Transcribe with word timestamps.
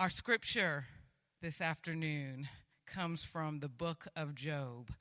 Our 0.00 0.08
scripture 0.08 0.86
this 1.42 1.60
afternoon 1.60 2.48
comes 2.86 3.22
from 3.22 3.58
the 3.58 3.68
book 3.68 4.06
of 4.16 4.34
Job, 4.34 4.92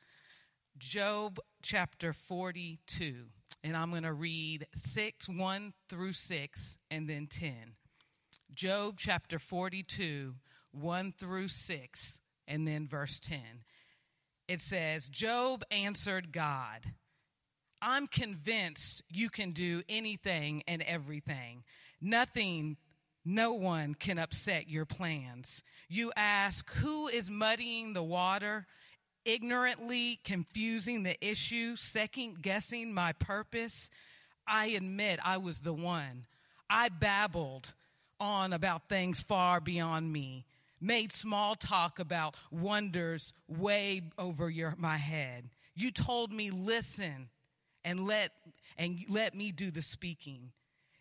Job 0.77 1.39
chapter 1.61 2.11
42. 2.11 3.27
And 3.63 3.77
I'm 3.77 3.91
going 3.91 4.03
to 4.03 4.11
read 4.11 4.67
6, 4.75 5.29
1 5.29 5.73
through 5.87 6.11
6, 6.11 6.77
and 6.91 7.09
then 7.09 7.27
10. 7.27 7.53
Job 8.53 8.95
chapter 8.97 9.39
42, 9.39 10.35
1 10.73 11.13
through 11.17 11.47
6, 11.47 12.19
and 12.45 12.67
then 12.67 12.85
verse 12.85 13.19
10. 13.19 13.39
It 14.49 14.59
says, 14.59 15.07
Job 15.07 15.63
answered 15.71 16.33
God, 16.33 16.91
I'm 17.81 18.07
convinced 18.07 19.03
you 19.09 19.29
can 19.29 19.51
do 19.51 19.81
anything 19.87 20.61
and 20.67 20.81
everything. 20.81 21.63
Nothing 22.01 22.75
no 23.29 23.53
one 23.53 23.93
can 23.93 24.17
upset 24.17 24.67
your 24.67 24.85
plans. 24.85 25.61
You 25.87 26.11
ask, 26.15 26.69
Who 26.77 27.07
is 27.07 27.29
muddying 27.29 27.93
the 27.93 28.03
water, 28.03 28.65
ignorantly 29.23 30.19
confusing 30.23 31.03
the 31.03 31.15
issue, 31.25 31.75
second 31.75 32.41
guessing 32.41 32.91
my 32.91 33.13
purpose? 33.13 33.89
I 34.47 34.67
admit 34.67 35.19
I 35.23 35.37
was 35.37 35.59
the 35.59 35.73
one. 35.73 36.25
I 36.71 36.89
babbled 36.89 37.75
on 38.19 38.51
about 38.51 38.89
things 38.89 39.21
far 39.21 39.61
beyond 39.61 40.11
me, 40.11 40.45
made 40.81 41.13
small 41.13 41.55
talk 41.55 41.99
about 41.99 42.35
wonders 42.49 43.31
way 43.47 44.01
over 44.17 44.49
your, 44.49 44.73
my 44.77 44.97
head. 44.97 45.49
You 45.75 45.91
told 45.91 46.33
me, 46.33 46.49
listen 46.49 47.29
and 47.85 48.07
let, 48.07 48.31
and 48.75 48.99
let 49.07 49.35
me 49.35 49.51
do 49.51 49.69
the 49.69 49.83
speaking 49.83 50.51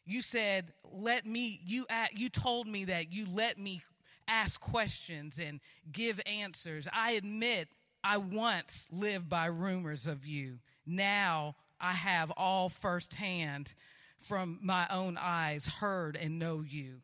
you 0.08 0.22
said 0.22 0.72
let 0.90 1.26
me 1.26 1.60
you 1.64 1.86
you 2.14 2.28
told 2.28 2.66
me 2.66 2.86
that 2.86 3.12
you 3.12 3.26
let 3.32 3.58
me 3.58 3.82
ask 4.26 4.60
questions 4.60 5.38
and 5.38 5.60
give 5.90 6.20
answers. 6.26 6.88
I 6.92 7.12
admit 7.12 7.68
i 8.04 8.16
once 8.16 8.88
lived 8.92 9.28
by 9.28 9.46
rumors 9.46 10.06
of 10.06 10.24
you. 10.24 10.58
Now 10.86 11.56
i 11.80 11.92
have 11.92 12.30
all 12.32 12.68
firsthand 12.68 13.74
from 14.18 14.58
my 14.62 14.86
own 14.90 15.16
eyes 15.20 15.66
heard 15.66 16.16
and 16.16 16.38
know 16.38 16.62
you. 16.62 17.02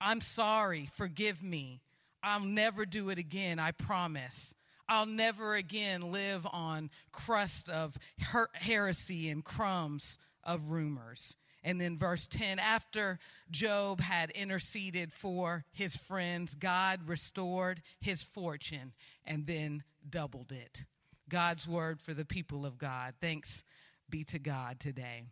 I'm 0.00 0.20
sorry. 0.20 0.90
Forgive 0.94 1.42
me. 1.42 1.80
I'll 2.22 2.40
never 2.40 2.84
do 2.86 3.10
it 3.10 3.18
again 3.18 3.58
i 3.58 3.70
promise. 3.70 4.54
I'll 4.88 5.06
never 5.06 5.54
again 5.54 6.12
live 6.12 6.46
on 6.52 6.90
crust 7.12 7.68
of 7.70 7.96
her- 8.20 8.50
heresy 8.52 9.28
and 9.28 9.44
crumbs 9.44 10.18
of 10.44 10.70
rumors. 10.70 11.36
And 11.64 11.80
then 11.80 11.96
verse 11.96 12.26
10 12.26 12.58
after 12.58 13.18
Job 13.50 14.00
had 14.00 14.30
interceded 14.30 15.12
for 15.12 15.64
his 15.72 15.96
friends, 15.96 16.54
God 16.54 17.08
restored 17.08 17.82
his 18.00 18.22
fortune 18.22 18.92
and 19.24 19.46
then 19.46 19.84
doubled 20.08 20.52
it. 20.52 20.84
God's 21.28 21.68
word 21.68 22.00
for 22.00 22.14
the 22.14 22.24
people 22.24 22.66
of 22.66 22.78
God. 22.78 23.14
Thanks 23.20 23.62
be 24.10 24.24
to 24.24 24.38
God 24.38 24.80
today. 24.80 25.22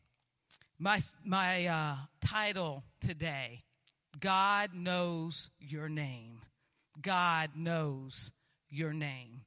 My, 0.78 1.00
my 1.24 1.66
uh, 1.66 1.96
title 2.20 2.84
today 3.00 3.64
God 4.18 4.70
knows 4.74 5.50
your 5.60 5.88
name. 5.88 6.40
God 7.00 7.50
knows 7.54 8.32
your 8.68 8.92
name. 8.92 9.42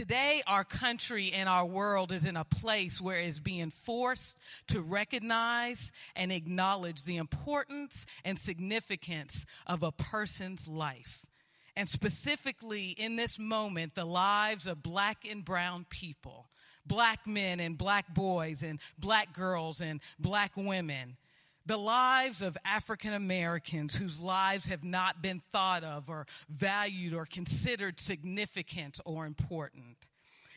Today, 0.00 0.42
our 0.46 0.64
country 0.64 1.30
and 1.30 1.46
our 1.46 1.66
world 1.66 2.10
is 2.10 2.24
in 2.24 2.34
a 2.34 2.42
place 2.42 3.02
where 3.02 3.18
it's 3.18 3.38
being 3.38 3.68
forced 3.68 4.38
to 4.68 4.80
recognize 4.80 5.92
and 6.16 6.32
acknowledge 6.32 7.04
the 7.04 7.18
importance 7.18 8.06
and 8.24 8.38
significance 8.38 9.44
of 9.66 9.82
a 9.82 9.92
person's 9.92 10.66
life. 10.66 11.26
And 11.76 11.86
specifically 11.86 12.92
in 12.96 13.16
this 13.16 13.38
moment, 13.38 13.94
the 13.94 14.06
lives 14.06 14.66
of 14.66 14.82
black 14.82 15.26
and 15.30 15.44
brown 15.44 15.84
people, 15.90 16.48
black 16.86 17.26
men 17.26 17.60
and 17.60 17.76
black 17.76 18.14
boys 18.14 18.62
and 18.62 18.80
black 18.98 19.34
girls 19.34 19.82
and 19.82 20.00
black 20.18 20.56
women 20.56 21.18
the 21.66 21.76
lives 21.76 22.42
of 22.42 22.56
African 22.64 23.12
Americans 23.12 23.96
whose 23.96 24.20
lives 24.20 24.66
have 24.66 24.82
not 24.84 25.22
been 25.22 25.40
thought 25.52 25.84
of 25.84 26.08
or 26.08 26.26
valued 26.48 27.14
or 27.14 27.26
considered 27.26 28.00
significant 28.00 29.00
or 29.04 29.26
important. 29.26 30.06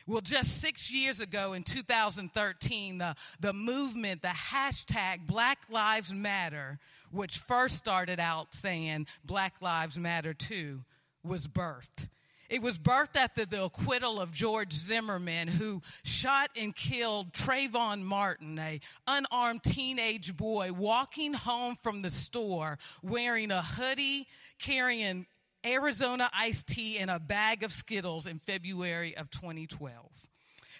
Well, 0.06 0.20
just 0.20 0.60
six 0.60 0.92
years 0.92 1.20
ago 1.20 1.54
in 1.54 1.62
2013, 1.62 2.98
the, 2.98 3.14
the 3.40 3.54
movement, 3.54 4.20
the 4.20 4.28
hashtag 4.28 5.26
Black 5.26 5.60
Lives 5.70 6.12
Matter, 6.12 6.78
which 7.10 7.38
first 7.38 7.76
started 7.76 8.20
out 8.20 8.54
saying 8.54 9.06
Black 9.24 9.62
Lives 9.62 9.98
Matter 9.98 10.34
too, 10.34 10.84
was 11.22 11.48
birthed. 11.48 12.08
It 12.54 12.62
was 12.62 12.78
birthed 12.78 13.16
after 13.16 13.44
the 13.44 13.64
acquittal 13.64 14.20
of 14.20 14.30
George 14.30 14.72
Zimmerman, 14.72 15.48
who 15.48 15.82
shot 16.04 16.50
and 16.54 16.72
killed 16.72 17.32
Trayvon 17.32 18.02
Martin, 18.02 18.56
a 18.60 18.78
unarmed 19.08 19.64
teenage 19.64 20.36
boy 20.36 20.72
walking 20.72 21.32
home 21.32 21.74
from 21.82 22.02
the 22.02 22.10
store 22.10 22.78
wearing 23.02 23.50
a 23.50 23.60
hoodie, 23.60 24.28
carrying 24.60 25.26
Arizona 25.66 26.30
iced 26.32 26.68
tea 26.68 26.96
and 27.00 27.10
a 27.10 27.18
bag 27.18 27.64
of 27.64 27.72
Skittles 27.72 28.24
in 28.24 28.38
February 28.38 29.16
of 29.16 29.30
2012. 29.30 30.12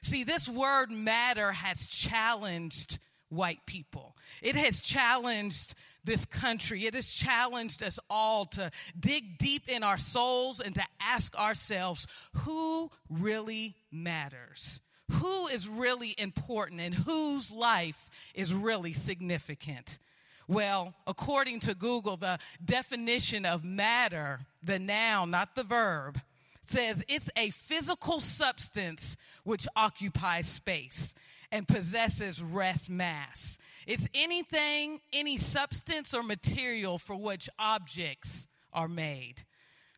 See, 0.00 0.22
this 0.22 0.48
word 0.48 0.92
matter 0.92 1.50
has 1.50 1.88
challenged 1.88 3.00
white 3.30 3.66
people. 3.66 4.16
It 4.42 4.54
has 4.54 4.80
challenged 4.80 5.74
this 6.04 6.25
country. 6.25 6.87
It 6.87 6.94
has 6.94 7.10
challenged 7.10 7.82
us 7.82 7.98
all 8.09 8.47
to 8.47 8.70
dig 8.98 9.38
deep 9.38 9.69
in 9.69 9.82
our 9.82 9.98
souls 9.98 10.60
and 10.60 10.75
to 10.75 10.84
ask 11.00 11.37
ourselves 11.37 12.06
who 12.34 12.91
really 13.09 13.76
matters? 13.91 14.81
Who 15.12 15.48
is 15.48 15.69
really 15.69 16.15
important 16.16 16.81
and 16.81 16.94
whose 16.94 17.50
life 17.50 18.09
is 18.34 18.54
really 18.54 18.92
significant? 18.92 19.98
Well, 20.47 20.94
according 21.06 21.60
to 21.60 21.75
Google, 21.75 22.16
the 22.16 22.38
definition 22.62 23.47
of 23.47 23.65
matter, 23.65 24.41
the 24.62 24.78
noun, 24.78 25.31
not 25.31 25.54
the 25.54 25.62
verb, 25.62 26.21
says 26.65 27.03
it's 27.09 27.31
a 27.36 27.50
physical 27.50 28.21
substance 28.21 29.16
which 29.44 29.66
occupies 29.76 30.47
space 30.47 31.15
and 31.54 31.69
possesses 31.69 32.42
rest 32.42 32.91
mass. 32.91 33.59
It's 33.87 34.09
anything, 34.12 35.00
any 35.12 35.38
substance 35.38 36.12
or 36.12 36.25
material 36.25 36.98
for 36.98 37.15
which 37.15 37.48
objects 37.60 38.48
are 38.72 38.88
made. 38.88 39.44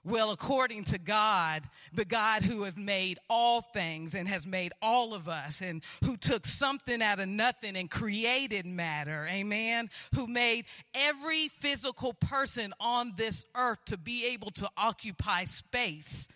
Well, 0.05 0.33
according 0.33 0.85
to 0.85 0.99
God, 0.99 1.63
the 1.95 2.05
God 2.05 2.43
who 2.43 2.65
has 2.65 2.77
made 2.77 3.19
all 3.31 3.63
things 3.63 4.15
and 4.15 4.29
has 4.29 4.47
made 4.47 4.75
all 4.83 5.15
of 5.15 5.31
us, 5.31 5.63
and 5.63 5.83
who 6.05 6.19
took 6.19 6.45
something 6.45 7.01
out 7.01 7.21
of 7.21 7.29
nothing 7.29 7.75
and 7.75 7.91
created 7.91 8.67
matter, 8.67 9.27
amen, 9.27 9.89
who 10.15 10.27
made 10.27 10.67
every 10.95 11.49
physical 11.49 12.13
person 12.13 12.75
on 12.79 13.15
this 13.17 13.47
earth 13.55 13.79
to 13.87 13.97
be 13.97 14.27
able 14.27 14.51
to 14.53 14.69
occupy 14.77 15.45
space 15.45 16.29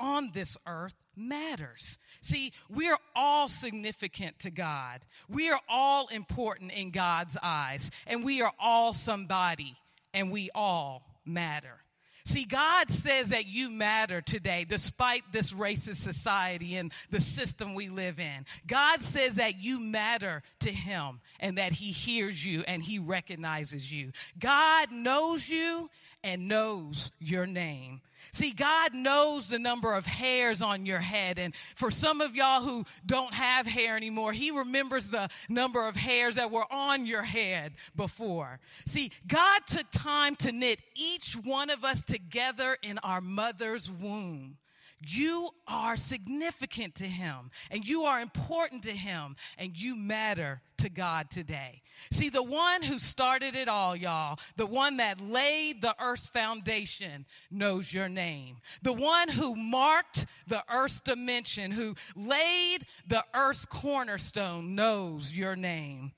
on 0.00 0.30
this 0.32 0.56
earth 0.66 0.94
matters. 1.14 1.98
See, 2.22 2.52
we 2.68 2.88
are 2.88 2.98
all 3.14 3.46
significant 3.46 4.40
to 4.40 4.50
God. 4.50 5.00
We 5.28 5.50
are 5.50 5.60
all 5.68 6.08
important 6.08 6.72
in 6.72 6.90
God's 6.90 7.36
eyes, 7.42 7.90
and 8.06 8.24
we 8.24 8.42
are 8.42 8.52
all 8.58 8.94
somebody, 8.94 9.76
and 10.12 10.32
we 10.32 10.50
all 10.54 11.02
matter. 11.24 11.80
See, 12.24 12.44
God 12.44 12.90
says 12.90 13.30
that 13.30 13.46
you 13.46 13.70
matter 13.70 14.20
today, 14.20 14.64
despite 14.68 15.24
this 15.32 15.52
racist 15.52 15.96
society 15.96 16.76
and 16.76 16.92
the 17.10 17.20
system 17.20 17.74
we 17.74 17.88
live 17.88 18.20
in. 18.20 18.44
God 18.66 19.02
says 19.02 19.36
that 19.36 19.60
you 19.60 19.80
matter 19.80 20.42
to 20.60 20.70
Him 20.70 21.20
and 21.40 21.58
that 21.58 21.72
He 21.72 21.90
hears 21.90 22.44
you 22.44 22.62
and 22.68 22.82
He 22.82 22.98
recognizes 22.98 23.90
you. 23.92 24.12
God 24.38 24.92
knows 24.92 25.48
you 25.48 25.90
and 26.22 26.48
knows 26.48 27.10
your 27.18 27.46
name. 27.46 28.00
See, 28.32 28.52
God 28.52 28.94
knows 28.94 29.48
the 29.48 29.58
number 29.58 29.94
of 29.94 30.06
hairs 30.06 30.62
on 30.62 30.86
your 30.86 31.00
head. 31.00 31.38
And 31.38 31.54
for 31.74 31.90
some 31.90 32.20
of 32.20 32.34
y'all 32.34 32.62
who 32.62 32.84
don't 33.04 33.34
have 33.34 33.66
hair 33.66 33.96
anymore, 33.96 34.32
He 34.32 34.50
remembers 34.50 35.10
the 35.10 35.28
number 35.48 35.86
of 35.86 35.96
hairs 35.96 36.36
that 36.36 36.50
were 36.50 36.70
on 36.70 37.06
your 37.06 37.22
head 37.22 37.72
before. 37.96 38.60
See, 38.86 39.10
God 39.26 39.62
took 39.66 39.90
time 39.90 40.36
to 40.36 40.52
knit 40.52 40.80
each 40.94 41.34
one 41.34 41.70
of 41.70 41.84
us 41.84 42.04
together 42.04 42.76
in 42.82 42.98
our 42.98 43.20
mother's 43.20 43.90
womb. 43.90 44.56
You 45.00 45.50
are 45.66 45.96
significant 45.96 46.96
to 46.96 47.04
Him 47.04 47.50
and 47.70 47.86
you 47.86 48.02
are 48.02 48.20
important 48.20 48.82
to 48.82 48.92
Him 48.92 49.36
and 49.56 49.76
you 49.76 49.96
matter 49.96 50.60
to 50.78 50.90
God 50.90 51.30
today. 51.30 51.82
See, 52.10 52.28
the 52.28 52.42
one 52.42 52.82
who 52.82 52.98
started 52.98 53.54
it 53.54 53.68
all, 53.68 53.96
y'all, 53.96 54.38
the 54.56 54.66
one 54.66 54.98
that 54.98 55.20
laid 55.20 55.80
the 55.80 55.94
earth's 56.00 56.28
foundation 56.28 57.24
knows 57.50 57.92
your 57.92 58.08
name. 58.08 58.56
The 58.82 58.92
one 58.92 59.28
who 59.28 59.54
marked 59.54 60.26
the 60.46 60.64
earth's 60.70 61.00
dimension, 61.00 61.70
who 61.70 61.94
laid 62.14 62.86
the 63.06 63.24
earth's 63.34 63.66
cornerstone 63.66 64.74
knows 64.74 65.36
your 65.36 65.56
name. 65.56 66.12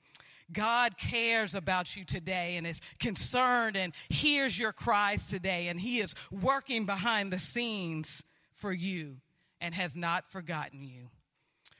God 0.51 0.97
cares 0.97 1.55
about 1.55 1.95
you 1.95 2.05
today 2.05 2.57
and 2.57 2.67
is 2.67 2.79
concerned 2.99 3.75
and 3.75 3.93
hears 4.09 4.59
your 4.59 4.71
cries 4.71 5.27
today, 5.27 5.67
and 5.67 5.79
He 5.79 5.99
is 5.99 6.13
working 6.31 6.85
behind 6.85 7.31
the 7.31 7.39
scenes 7.39 8.23
for 8.63 8.71
you 8.71 9.17
and 9.59 9.75
has 9.75 9.93
not 9.93 10.25
forgotten 10.25 10.85
you. 10.85 11.09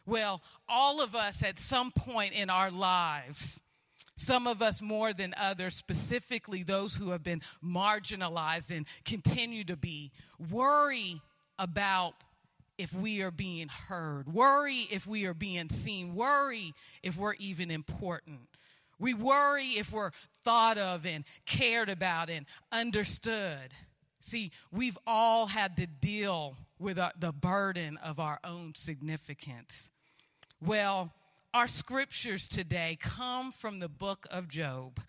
Well, 0.05 0.41
all 0.67 1.01
of 1.01 1.15
us 1.15 1.41
at 1.41 1.57
some 1.57 1.91
point 1.93 2.33
in 2.33 2.49
our 2.49 2.69
lives, 2.69 3.61
some 4.17 4.47
of 4.47 4.61
us 4.61 4.81
more 4.81 5.13
than 5.13 5.33
others, 5.39 5.75
specifically 5.75 6.61
those 6.61 6.95
who 6.95 7.11
have 7.11 7.23
been 7.23 7.41
marginalized 7.63 8.69
and 8.69 8.85
continue 9.05 9.63
to 9.63 9.77
be, 9.77 10.11
worry 10.51 11.21
about 11.57 12.15
if 12.77 12.93
we 12.93 13.21
are 13.21 13.31
being 13.31 13.69
heard, 13.69 14.33
worry 14.33 14.85
if 14.91 15.07
we 15.07 15.25
are 15.25 15.33
being 15.33 15.69
seen, 15.69 16.15
worry 16.15 16.73
if 17.01 17.15
we're 17.15 17.35
even 17.35 17.71
important. 17.71 18.41
We 18.99 19.13
worry 19.13 19.77
if 19.77 19.93
we're 19.93 20.11
thought 20.43 20.77
of 20.77 21.05
and 21.05 21.23
cared 21.45 21.87
about 21.87 22.29
and 22.29 22.45
understood. 22.73 23.73
See, 24.19 24.51
we've 24.69 24.97
all 25.07 25.47
had 25.47 25.77
to 25.77 25.87
deal 25.87 26.57
with 26.79 26.99
our, 26.99 27.11
the 27.17 27.31
burden 27.31 27.97
of 27.97 28.19
our 28.19 28.39
own 28.43 28.73
significance. 28.75 29.89
Well, 30.61 31.13
our 31.53 31.67
scriptures 31.67 32.47
today 32.47 32.97
come 32.99 33.51
from 33.51 33.79
the 33.79 33.89
book 33.89 34.25
of 34.31 34.47
Job. 34.47 34.99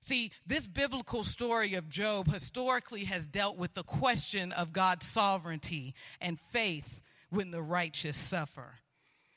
See, 0.00 0.32
this 0.46 0.66
biblical 0.66 1.22
story 1.22 1.74
of 1.74 1.88
Job 1.88 2.32
historically 2.32 3.04
has 3.04 3.24
dealt 3.26 3.56
with 3.56 3.74
the 3.74 3.84
question 3.84 4.52
of 4.52 4.72
God's 4.72 5.06
sovereignty 5.06 5.94
and 6.20 6.40
faith 6.40 7.00
when 7.30 7.50
the 7.50 7.62
righteous 7.62 8.16
suffer. 8.16 8.74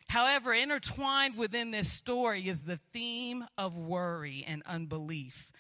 However, 0.08 0.54
intertwined 0.54 1.36
within 1.36 1.72
this 1.72 1.92
story 1.92 2.48
is 2.48 2.64
the 2.64 2.80
theme 2.94 3.46
of 3.58 3.78
worry 3.78 4.44
and 4.48 4.64
unbelief 4.66 5.52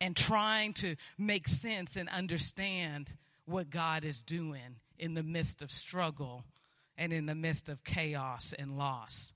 and 0.00 0.16
trying 0.16 0.72
to 0.74 0.96
make 1.16 1.48
sense 1.48 1.96
and 1.96 2.08
understand 2.08 3.10
what 3.46 3.70
God 3.70 4.04
is 4.04 4.20
doing 4.20 4.76
in 4.98 5.14
the 5.14 5.22
midst 5.22 5.62
of 5.62 5.70
struggle 5.70 6.44
and 6.96 7.12
in 7.12 7.26
the 7.26 7.34
midst 7.34 7.68
of 7.68 7.84
chaos 7.84 8.54
and 8.58 8.76
loss. 8.76 9.32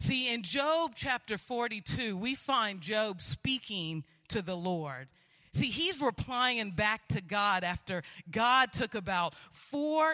See, 0.00 0.32
in 0.32 0.42
Job 0.42 0.92
chapter 0.94 1.38
42, 1.38 2.16
we 2.16 2.34
find 2.34 2.80
Job 2.80 3.20
speaking 3.22 4.04
to 4.28 4.42
the 4.42 4.56
Lord. 4.56 5.08
See, 5.52 5.70
he's 5.70 6.00
replying 6.00 6.72
back 6.72 7.08
to 7.08 7.20
God 7.20 7.64
after 7.64 8.02
God 8.30 8.72
took 8.72 8.94
about 8.94 9.34
four, 9.52 10.12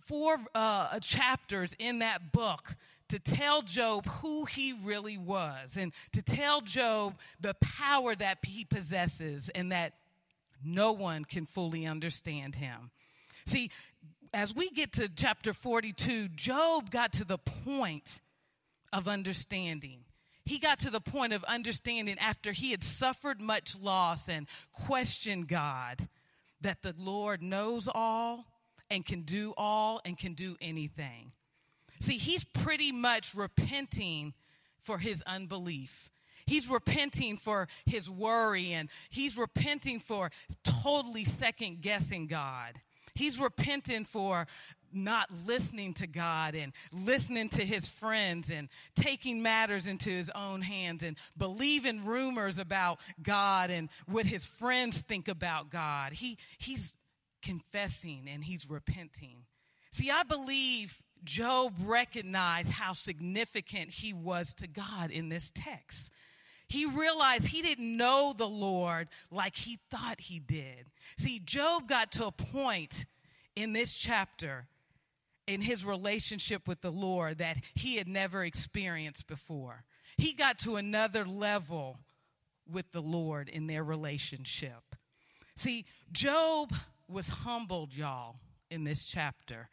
four 0.00 0.38
uh, 0.54 0.98
chapters 0.98 1.74
in 1.78 2.00
that 2.00 2.32
book 2.32 2.74
to 3.08 3.18
tell 3.18 3.62
Job 3.62 4.06
who 4.06 4.44
he 4.44 4.72
really 4.72 5.16
was 5.16 5.76
and 5.76 5.92
to 6.12 6.22
tell 6.22 6.60
Job 6.60 7.18
the 7.40 7.54
power 7.54 8.14
that 8.14 8.38
he 8.42 8.64
possesses 8.64 9.48
and 9.54 9.70
that 9.72 9.92
no 10.64 10.92
one 10.92 11.24
can 11.24 11.46
fully 11.46 11.86
understand 11.86 12.56
him. 12.56 12.90
See, 13.46 13.70
as 14.32 14.54
we 14.54 14.70
get 14.70 14.92
to 14.94 15.08
chapter 15.08 15.52
42, 15.52 16.28
Job 16.28 16.90
got 16.90 17.12
to 17.14 17.24
the 17.24 17.38
point 17.38 18.20
of 18.92 19.06
understanding. 19.06 20.00
He 20.44 20.58
got 20.58 20.80
to 20.80 20.90
the 20.90 21.00
point 21.00 21.32
of 21.32 21.42
understanding 21.44 22.18
after 22.18 22.52
he 22.52 22.70
had 22.70 22.84
suffered 22.84 23.40
much 23.40 23.78
loss 23.78 24.28
and 24.28 24.46
questioned 24.72 25.48
God 25.48 26.08
that 26.60 26.82
the 26.82 26.94
Lord 26.98 27.42
knows 27.42 27.88
all 27.92 28.46
and 28.90 29.06
can 29.06 29.22
do 29.22 29.54
all 29.56 30.00
and 30.04 30.18
can 30.18 30.34
do 30.34 30.56
anything. 30.60 31.32
See, 32.00 32.18
he's 32.18 32.44
pretty 32.44 32.92
much 32.92 33.34
repenting 33.34 34.34
for 34.78 34.98
his 34.98 35.22
unbelief. 35.22 36.10
He's 36.46 36.68
repenting 36.68 37.38
for 37.38 37.68
his 37.86 38.10
worry 38.10 38.72
and 38.72 38.90
he's 39.08 39.38
repenting 39.38 39.98
for 39.98 40.30
totally 40.62 41.24
second 41.24 41.80
guessing 41.80 42.26
God. 42.26 42.80
He's 43.14 43.38
repenting 43.38 44.04
for 44.04 44.46
not 44.92 45.28
listening 45.46 45.94
to 45.94 46.06
God 46.06 46.54
and 46.54 46.72
listening 46.92 47.48
to 47.50 47.64
his 47.64 47.88
friends 47.88 48.50
and 48.50 48.68
taking 48.94 49.42
matters 49.42 49.86
into 49.86 50.10
his 50.10 50.30
own 50.30 50.62
hands 50.62 51.02
and 51.02 51.16
believing 51.36 52.04
rumors 52.04 52.58
about 52.58 53.00
God 53.22 53.70
and 53.70 53.88
what 54.06 54.26
his 54.26 54.44
friends 54.44 55.00
think 55.00 55.28
about 55.28 55.70
God. 55.70 56.12
He, 56.12 56.38
he's 56.58 56.96
confessing 57.42 58.28
and 58.28 58.44
he's 58.44 58.70
repenting. 58.70 59.44
See, 59.90 60.10
I 60.10 60.22
believe 60.22 61.02
Job 61.24 61.74
recognized 61.84 62.70
how 62.70 62.92
significant 62.92 63.90
he 63.90 64.12
was 64.12 64.54
to 64.54 64.66
God 64.66 65.10
in 65.10 65.28
this 65.28 65.50
text. 65.54 66.10
He 66.74 66.86
realized 66.86 67.46
he 67.46 67.62
didn't 67.62 67.96
know 67.96 68.34
the 68.36 68.48
Lord 68.48 69.08
like 69.30 69.54
he 69.54 69.78
thought 69.90 70.22
he 70.22 70.40
did. 70.40 70.86
See, 71.16 71.38
Job 71.38 71.88
got 71.88 72.10
to 72.12 72.26
a 72.26 72.32
point 72.32 73.06
in 73.54 73.72
this 73.72 73.94
chapter 73.94 74.66
in 75.46 75.60
his 75.60 75.84
relationship 75.84 76.66
with 76.66 76.80
the 76.80 76.90
Lord 76.90 77.38
that 77.38 77.58
he 77.74 77.96
had 77.96 78.08
never 78.08 78.44
experienced 78.44 79.28
before. 79.28 79.84
He 80.18 80.32
got 80.32 80.58
to 80.60 80.74
another 80.74 81.24
level 81.24 82.00
with 82.68 82.90
the 82.90 83.02
Lord 83.02 83.48
in 83.48 83.68
their 83.68 83.84
relationship. 83.84 84.96
See, 85.56 85.84
Job 86.10 86.74
was 87.08 87.28
humbled, 87.28 87.94
y'all, 87.94 88.36
in 88.68 88.82
this 88.82 89.04
chapter. 89.04 89.68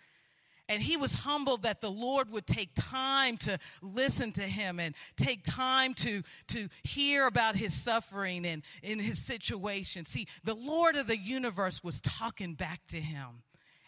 And 0.71 0.81
he 0.81 0.95
was 0.95 1.13
humbled 1.13 1.63
that 1.63 1.81
the 1.81 1.91
Lord 1.91 2.31
would 2.31 2.47
take 2.47 2.69
time 2.75 3.35
to 3.39 3.59
listen 3.81 4.31
to 4.31 4.43
him 4.43 4.79
and 4.79 4.95
take 5.17 5.43
time 5.43 5.93
to, 5.95 6.23
to 6.47 6.69
hear 6.83 7.27
about 7.27 7.57
his 7.57 7.73
suffering 7.73 8.45
and 8.45 8.63
in 8.81 8.97
his 8.97 9.19
situation. 9.19 10.05
See, 10.05 10.29
the 10.45 10.53
Lord 10.53 10.95
of 10.95 11.07
the 11.07 11.17
universe 11.17 11.83
was 11.83 11.99
talking 11.99 12.53
back 12.53 12.87
to 12.87 13.01
him. 13.01 13.43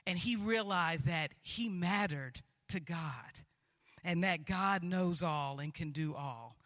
And 0.05 0.19
he 0.19 0.35
realized 0.35 1.05
that 1.05 1.31
he 1.41 1.69
mattered 1.69 2.41
to 2.67 2.81
God 2.81 3.39
and 4.03 4.21
that 4.25 4.43
God 4.43 4.83
knows 4.83 5.23
all 5.23 5.59
and 5.59 5.73
can 5.73 5.91
do 5.91 6.13
all. 6.13 6.57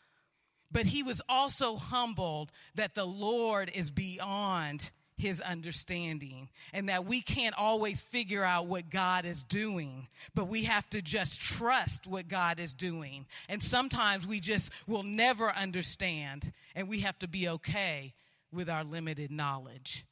But 0.71 0.87
he 0.87 1.03
was 1.03 1.21
also 1.29 1.75
humbled 1.75 2.51
that 2.73 2.95
the 2.95 3.05
Lord 3.05 3.69
is 3.71 3.91
beyond 3.91 4.89
his 5.17 5.41
understanding 5.41 6.49
and 6.73 6.89
that 6.89 7.05
we 7.05 7.21
can't 7.21 7.55
always 7.57 7.99
figure 8.01 8.43
out 8.43 8.67
what 8.67 8.89
God 8.89 9.25
is 9.25 9.41
doing, 9.43 10.07
but 10.35 10.47
we 10.47 10.63
have 10.63 10.89
to 10.91 11.01
just 11.01 11.41
trust 11.41 12.07
what 12.07 12.27
God 12.27 12.59
is 12.59 12.73
doing. 12.73 13.25
And 13.49 13.61
sometimes 13.61 14.27
we 14.27 14.39
just 14.39 14.71
will 14.87 15.03
never 15.03 15.51
understand 15.51 16.51
and 16.75 16.87
we 16.87 17.01
have 17.01 17.17
to 17.19 17.27
be 17.27 17.49
okay 17.49 18.13
with 18.51 18.69
our 18.69 18.83
limited 18.83 19.31
knowledge. 19.31 20.05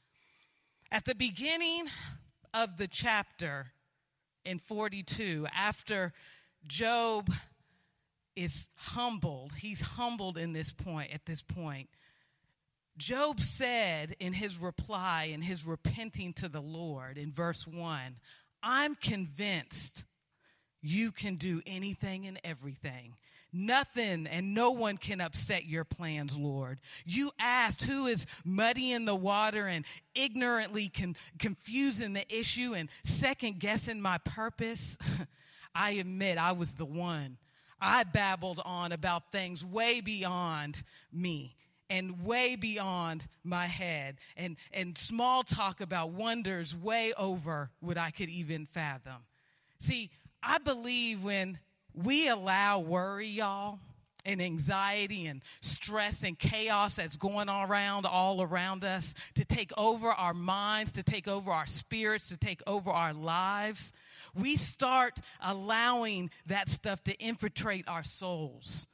At 0.91 1.05
the 1.05 1.15
beginning 1.15 1.85
of 2.53 2.77
the 2.77 2.88
chapter 2.88 3.67
in 4.43 4.59
42, 4.59 5.47
after 5.55 6.13
Job 6.67 7.31
is 8.35 8.69
humbled, 8.75 9.53
he's 9.57 9.81
humbled 9.81 10.38
in 10.38 10.53
this 10.53 10.74
point, 10.74 11.12
at 11.13 11.25
this 11.25 11.41
point 11.41 11.89
Job 12.98 13.42
said 13.42 14.16
in 14.20 14.34
his 14.34 14.58
reply, 14.58 15.30
in 15.34 15.42
his 15.42 15.66
repenting 15.66 16.34
to 16.34 16.48
the 16.48 16.62
Lord 16.62 17.18
in 17.18 17.32
verse 17.32 17.68
1, 17.68 18.16
I'm 18.64 18.96
convinced 18.96 20.06
you 20.82 21.12
can 21.12 21.36
do 21.36 21.62
anything 21.66 22.25
and 22.25 22.40
everything. 22.44 23.16
Nothing 23.52 24.28
and 24.28 24.54
no 24.54 24.72
one 24.72 24.98
can 24.98 25.22
upset 25.22 25.66
your 25.66 25.84
plans, 25.86 26.38
Lord. 26.38 26.80
You 27.06 27.32
asked 27.40 27.84
who 27.84 28.06
is 28.08 28.25
muddying 28.44 29.06
the 29.06 29.16
water 29.16 29.66
and 29.66 29.86
ignorantly 30.14 30.90
con- 30.90 31.16
confusing 31.40 32.14
the 32.14 32.25
issue 32.34 32.74
and 32.74 32.90
second 33.04 33.60
guessing 33.60 34.02
my 34.02 34.18
purpose. 34.20 34.98
I 35.75 35.92
admit 35.92 36.38
I 36.38 36.52
was 36.52 36.74
the 36.74 36.86
one. 36.86 37.38
I 37.80 38.04
babbled 38.04 38.62
on 38.64 38.92
about 38.92 39.32
things 39.32 39.64
way 39.64 40.02
beyond 40.02 40.84
me 41.12 41.56
and 41.89 42.24
way 42.24 42.56
beyond 42.56 43.27
my 43.44 43.68
head, 43.68 44.18
and, 44.36 44.58
and 44.72 44.98
small 44.98 45.44
talk 45.44 45.82
about 45.82 46.12
wonders 46.12 46.75
way 46.75 47.13
over 47.18 47.70
what 47.80 47.98
I 47.98 48.12
could 48.12 48.30
even 48.30 48.65
fathom. 48.65 49.24
See, 49.80 50.10
I 50.42 50.58
believe 50.58 51.24
when 51.24 51.60
we 51.94 52.27
allow 52.27 52.80
worry, 52.80 53.27
y'all, 53.27 53.80
and 54.25 54.42
anxiety 54.42 55.27
and 55.27 55.44
stress 55.62 56.24
and 56.24 56.38
chaos 56.38 56.96
that's 56.96 57.15
going 57.15 57.48
on 57.48 57.70
around 57.70 58.06
all 58.06 58.42
around 58.42 58.84
us 58.84 59.13
to 59.36 59.46
take 59.46 59.72
over 59.77 60.10
our 60.10 60.34
minds, 60.34 60.92
to 60.94 61.04
take 61.04 61.27
over 61.27 61.51
our 61.51 61.68
spirits, 61.68 62.30
to 62.30 62.38
take 62.38 62.62
over 62.65 62.89
our 62.89 63.13
lives, 63.13 63.94
we 64.34 64.56
start 64.56 65.20
allowing 65.42 66.32
that 66.48 66.68
stuff 66.70 67.04
to 67.04 67.13
infiltrate 67.20 67.88
our 67.88 68.04
souls. 68.04 68.88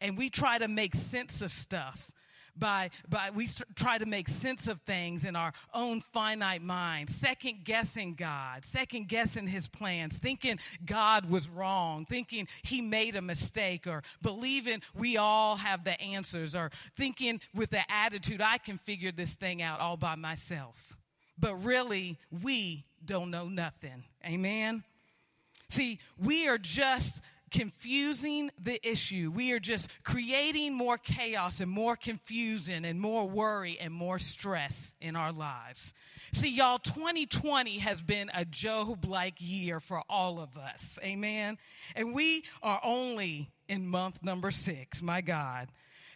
And 0.00 0.16
we 0.16 0.30
try 0.30 0.58
to 0.58 0.68
make 0.68 0.94
sense 0.94 1.42
of 1.42 1.52
stuff 1.52 2.10
by, 2.58 2.90
by 3.08 3.30
we 3.34 3.48
try 3.74 3.98
to 3.98 4.06
make 4.06 4.28
sense 4.28 4.66
of 4.68 4.80
things 4.82 5.24
in 5.24 5.36
our 5.36 5.52
own 5.74 6.00
finite 6.00 6.62
mind, 6.62 7.10
second 7.10 7.64
guessing 7.64 8.14
God, 8.14 8.64
second 8.64 9.08
guessing 9.08 9.46
his 9.46 9.68
plans, 9.68 10.18
thinking 10.18 10.58
God 10.84 11.30
was 11.30 11.48
wrong, 11.48 12.04
thinking 12.04 12.48
he 12.62 12.80
made 12.80 13.16
a 13.16 13.22
mistake, 13.22 13.86
or 13.86 14.02
believing 14.22 14.82
we 14.94 15.16
all 15.16 15.56
have 15.56 15.84
the 15.84 16.00
answers, 16.00 16.54
or 16.54 16.70
thinking 16.96 17.40
with 17.54 17.70
the 17.70 17.90
attitude, 17.90 18.40
I 18.40 18.58
can 18.58 18.78
figure 18.78 19.12
this 19.12 19.34
thing 19.34 19.62
out 19.62 19.80
all 19.80 19.96
by 19.96 20.14
myself. 20.14 20.96
But 21.38 21.54
really, 21.64 22.18
we 22.42 22.84
don't 23.04 23.30
know 23.30 23.48
nothing. 23.48 24.04
Amen? 24.26 24.82
See, 25.70 25.98
we 26.18 26.48
are 26.48 26.58
just 26.58 27.20
confusing 27.50 28.50
the 28.60 28.78
issue. 28.88 29.30
We 29.34 29.52
are 29.52 29.60
just 29.60 29.90
creating 30.04 30.74
more 30.74 30.98
chaos 30.98 31.60
and 31.60 31.70
more 31.70 31.96
confusion 31.96 32.84
and 32.84 33.00
more 33.00 33.28
worry 33.28 33.78
and 33.80 33.92
more 33.92 34.18
stress 34.18 34.94
in 35.00 35.16
our 35.16 35.32
lives. 35.32 35.94
See, 36.32 36.50
y'all, 36.50 36.78
2020 36.78 37.78
has 37.78 38.02
been 38.02 38.30
a 38.34 38.44
Job 38.44 39.04
like 39.04 39.36
year 39.38 39.80
for 39.80 40.02
all 40.08 40.40
of 40.40 40.56
us. 40.56 40.98
Amen. 41.02 41.58
And 41.96 42.14
we 42.14 42.44
are 42.62 42.80
only 42.84 43.50
in 43.68 43.86
month 43.86 44.22
number 44.22 44.50
six. 44.50 45.02
My 45.02 45.20
God. 45.20 45.68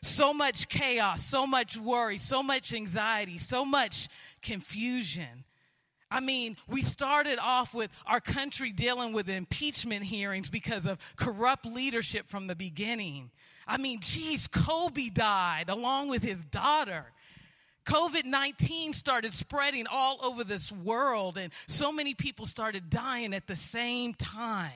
So 0.03 0.35
much 0.35 0.69
chaos, 0.69 1.25
so 1.25 1.47
much 1.47 1.77
worry, 1.77 2.19
so 2.19 2.43
much 2.43 2.75
anxiety, 2.75 3.39
so 3.39 3.65
much 3.65 4.09
confusion. 4.43 5.45
I 6.13 6.21
mean, 6.21 6.59
we 6.69 6.83
started 6.83 7.39
off 7.39 7.73
with 7.73 7.91
our 8.07 8.21
country 8.21 8.71
dealing 8.71 9.15
with 9.15 9.31
impeachment 9.31 10.05
hearings 10.05 10.51
because 10.51 10.85
of 10.85 10.99
corrupt 11.17 11.65
leadership 11.65 12.29
from 12.29 12.49
the 12.49 12.55
beginning. 12.55 13.31
I 13.67 13.79
mean, 13.79 14.01
geez, 14.01 14.47
Kobe 14.47 15.09
died 15.09 15.71
along 15.71 16.09
with 16.09 16.23
his 16.23 16.45
daughter. 16.45 17.07
COVID 17.87 18.27
19 18.27 18.93
started 18.93 19.33
spreading 19.33 19.87
all 19.91 20.19
over 20.23 20.45
this 20.45 20.71
world, 20.71 21.39
and 21.39 21.53
so 21.67 21.91
many 21.91 22.15
people 22.15 22.45
started 22.45 22.91
dying 22.91 23.33
at 23.33 23.47
the 23.47 23.57
same 23.57 24.13
time. 24.13 24.73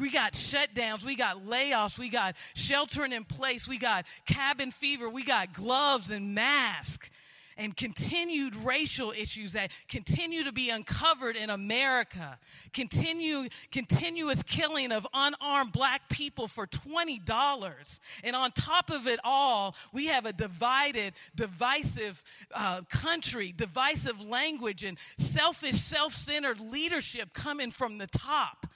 We 0.00 0.10
got 0.12 0.34
shutdowns, 0.34 1.04
we 1.04 1.16
got 1.16 1.44
layoffs, 1.44 1.98
we 1.98 2.10
got 2.10 2.36
sheltering 2.54 3.12
in 3.12 3.24
place, 3.24 3.66
we 3.66 3.76
got 3.76 4.06
cabin 4.24 4.70
fever, 4.70 5.10
we 5.10 5.24
got 5.24 5.52
gloves 5.52 6.12
and 6.12 6.32
masks 6.32 7.10
and 7.56 7.76
continued 7.76 8.56
racial 8.56 9.12
issues 9.12 9.52
that 9.52 9.70
continue 9.88 10.44
to 10.44 10.52
be 10.52 10.70
uncovered 10.70 11.36
in 11.36 11.50
America. 11.50 12.38
Continue, 12.72 13.48
continuous 13.70 14.42
killing 14.42 14.92
of 14.92 15.06
unarmed 15.12 15.72
black 15.72 16.08
people 16.08 16.48
for 16.48 16.66
$20. 16.66 18.00
And 18.24 18.36
on 18.36 18.52
top 18.52 18.90
of 18.90 19.06
it 19.06 19.20
all, 19.24 19.74
we 19.92 20.06
have 20.06 20.26
a 20.26 20.32
divided, 20.32 21.14
divisive 21.34 22.22
uh, 22.54 22.82
country, 22.90 23.52
divisive 23.56 24.20
language, 24.26 24.84
and 24.84 24.98
selfish, 25.18 25.80
self 25.80 26.14
centered 26.14 26.60
leadership 26.60 27.32
coming 27.32 27.70
from 27.70 27.98
the 27.98 28.06
top. 28.06 28.66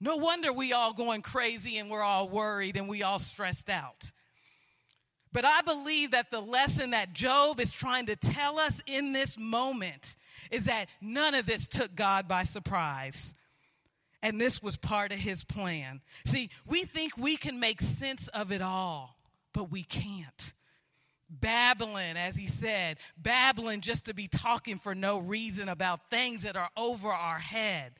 No 0.00 0.16
wonder 0.16 0.52
we 0.52 0.72
all 0.72 0.94
going 0.94 1.20
crazy 1.20 1.76
and 1.76 1.90
we're 1.90 2.02
all 2.02 2.28
worried 2.28 2.76
and 2.76 2.88
we 2.88 3.02
all 3.02 3.18
stressed 3.18 3.68
out. 3.68 4.10
But 5.32 5.44
I 5.44 5.62
believe 5.62 6.10
that 6.10 6.30
the 6.30 6.40
lesson 6.40 6.90
that 6.90 7.12
Job 7.12 7.60
is 7.60 7.72
trying 7.72 8.06
to 8.06 8.16
tell 8.16 8.58
us 8.58 8.82
in 8.86 9.12
this 9.12 9.38
moment 9.38 10.16
is 10.50 10.64
that 10.64 10.88
none 11.00 11.34
of 11.34 11.46
this 11.46 11.66
took 11.66 11.94
God 11.94 12.26
by 12.26 12.42
surprise. 12.42 13.34
And 14.22 14.40
this 14.40 14.62
was 14.62 14.76
part 14.76 15.12
of 15.12 15.18
his 15.18 15.44
plan. 15.44 16.00
See, 16.26 16.50
we 16.66 16.84
think 16.84 17.16
we 17.16 17.36
can 17.36 17.60
make 17.60 17.80
sense 17.80 18.28
of 18.28 18.52
it 18.52 18.60
all, 18.60 19.16
but 19.54 19.70
we 19.70 19.82
can't. 19.82 20.52
Babbling, 21.30 22.16
as 22.16 22.34
he 22.34 22.48
said, 22.48 22.98
babbling 23.16 23.82
just 23.82 24.06
to 24.06 24.14
be 24.14 24.26
talking 24.26 24.78
for 24.78 24.96
no 24.96 25.18
reason 25.18 25.68
about 25.68 26.10
things 26.10 26.42
that 26.42 26.56
are 26.56 26.70
over 26.76 27.08
our 27.08 27.38
head. 27.38 27.92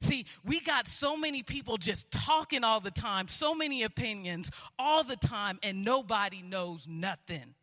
See, 0.00 0.26
we 0.44 0.60
got 0.60 0.86
so 0.86 1.16
many 1.16 1.42
people 1.42 1.76
just 1.76 2.10
talking 2.10 2.62
all 2.62 2.80
the 2.80 2.90
time, 2.90 3.28
so 3.28 3.54
many 3.54 3.82
opinions 3.82 4.50
all 4.78 5.02
the 5.02 5.16
time, 5.16 5.58
and 5.62 5.84
nobody 5.84 6.40
knows 6.42 6.86
nothing. 6.88 7.54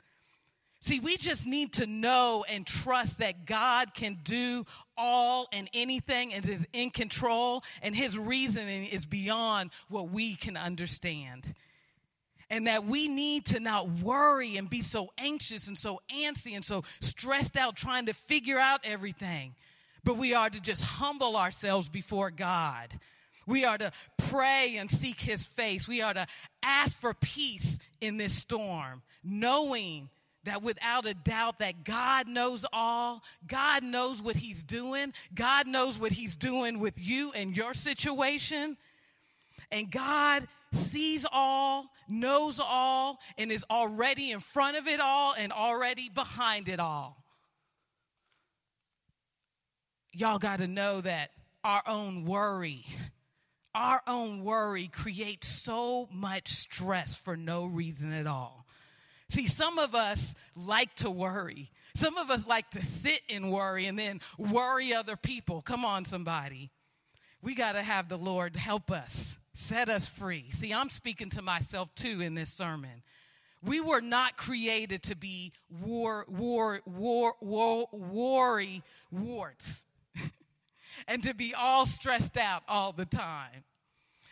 See, 0.82 1.00
we 1.00 1.18
just 1.18 1.48
need 1.48 1.74
to 1.74 1.88
know 1.88 2.46
and 2.48 2.68
trust 2.68 3.20
that 3.20 3.46
God 3.46 3.94
can 3.94 4.20
do 4.24 4.66
all 4.98 5.48
and 5.52 5.70
anything 5.74 6.34
and 6.34 6.46
is 6.46 6.68
in 6.74 6.92
control, 6.92 7.64
and 7.82 7.96
His 7.96 8.20
reasoning 8.20 8.86
is 8.86 9.06
beyond 9.06 9.72
what 9.88 10.10
we 10.10 10.36
can 10.36 10.58
understand. 10.58 11.54
And 12.52 12.68
that 12.68 12.86
we 12.86 13.08
need 13.08 13.46
to 13.48 13.60
not 13.60 13.90
worry 13.90 14.58
and 14.58 14.70
be 14.70 14.82
so 14.82 15.12
anxious 15.18 15.68
and 15.68 15.76
so 15.76 16.02
antsy 16.14 16.54
and 16.54 16.64
so 16.64 16.84
stressed 17.00 17.58
out 17.58 17.76
trying 17.76 18.06
to 18.06 18.14
figure 18.14 18.60
out 18.60 18.82
everything 18.84 19.56
but 20.06 20.18
we 20.18 20.34
are 20.34 20.50
to 20.50 20.62
just 20.62 20.84
humble 20.84 21.36
ourselves 21.36 21.90
before 21.90 22.32
God. 22.32 23.00
We 23.48 23.66
are 23.66 23.78
to 23.78 23.92
pray 24.18 24.78
and 24.78 24.90
seek 24.90 25.20
his 25.20 25.46
face. 25.46 25.88
We 25.88 26.02
are 26.02 26.14
to 26.14 26.28
ask 26.64 26.98
for 26.98 27.14
peace 27.14 27.80
in 28.00 28.18
this 28.18 28.34
storm, 28.34 29.02
knowing 29.24 30.10
that 30.46 30.62
without 30.62 31.08
a 31.08 31.16
doubt 31.16 31.60
that 31.60 31.84
God 31.84 32.28
knows 32.28 32.66
all, 32.72 33.24
God 33.48 33.84
knows 33.84 34.22
what 34.22 34.36
he's 34.36 34.64
doing, 34.64 35.12
God 35.34 35.68
knows 35.68 36.00
what 36.00 36.12
he's 36.12 36.36
doing 36.36 36.80
with 36.80 37.02
you 37.02 37.32
and 37.34 37.58
your 37.58 37.74
situation. 37.74 38.78
And 39.72 39.92
God 39.92 40.48
sees 40.72 41.26
all, 41.32 41.88
knows 42.08 42.60
all, 42.60 43.20
and 43.40 43.52
is 43.52 43.66
already 43.72 44.32
in 44.32 44.40
front 44.40 44.78
of 44.78 44.88
it 44.88 45.00
all 45.00 45.34
and 45.36 45.52
already 45.52 46.10
behind 46.10 46.70
it 46.70 46.80
all 46.80 47.25
y'all 50.16 50.40
got 50.40 50.60
to 50.60 50.68
know 50.68 51.02
that 51.02 51.32
our 51.64 51.84
own 51.88 52.26
worry, 52.26 52.86
our 53.74 54.02
own 54.08 54.44
worry 54.44 54.88
creates 54.88 55.48
so 55.48 56.08
much 56.12 56.50
stress 56.50 57.16
for 57.16 57.36
no 57.36 57.66
reason 57.66 58.14
at 58.14 58.28
all. 58.28 58.66
See, 59.30 59.48
some 59.48 59.80
of 59.80 59.96
us 59.96 60.36
like 60.56 60.96
to 60.98 61.10
worry. 61.10 61.72
Some 61.96 62.18
of 62.18 62.30
us 62.30 62.46
like 62.46 62.70
to 62.72 62.82
sit 62.82 63.22
and 63.30 63.52
worry 63.52 63.88
and 63.88 63.98
then 63.98 64.22
worry 64.38 64.94
other 64.94 65.16
people. 65.16 65.62
Come 65.62 65.84
on, 65.84 66.06
somebody. 66.06 66.72
We 67.42 67.56
got 67.56 67.74
to 67.74 67.84
have 67.84 68.08
the 68.08 68.18
Lord 68.18 68.56
help 68.56 68.92
us, 68.92 69.38
set 69.54 69.90
us 69.90 70.08
free. 70.08 70.46
See, 70.52 70.74
I'm 70.74 70.90
speaking 70.90 71.30
to 71.32 71.42
myself 71.42 71.94
too 71.96 72.22
in 72.22 72.36
this 72.36 72.52
sermon. 72.52 73.04
We 73.64 73.82
were 73.82 74.02
not 74.02 74.38
created 74.38 75.02
to 75.04 75.16
be 75.16 75.54
war, 75.82 76.26
war, 76.28 76.82
war, 76.86 77.34
war, 77.42 77.88
worry 77.92 78.84
warts 79.10 79.86
and 81.08 81.24
to 81.24 81.34
be 81.34 81.54
all 81.54 81.86
stressed 81.86 82.38
out 82.38 82.64
all 82.68 82.92
the 82.92 83.06
time. 83.06 83.64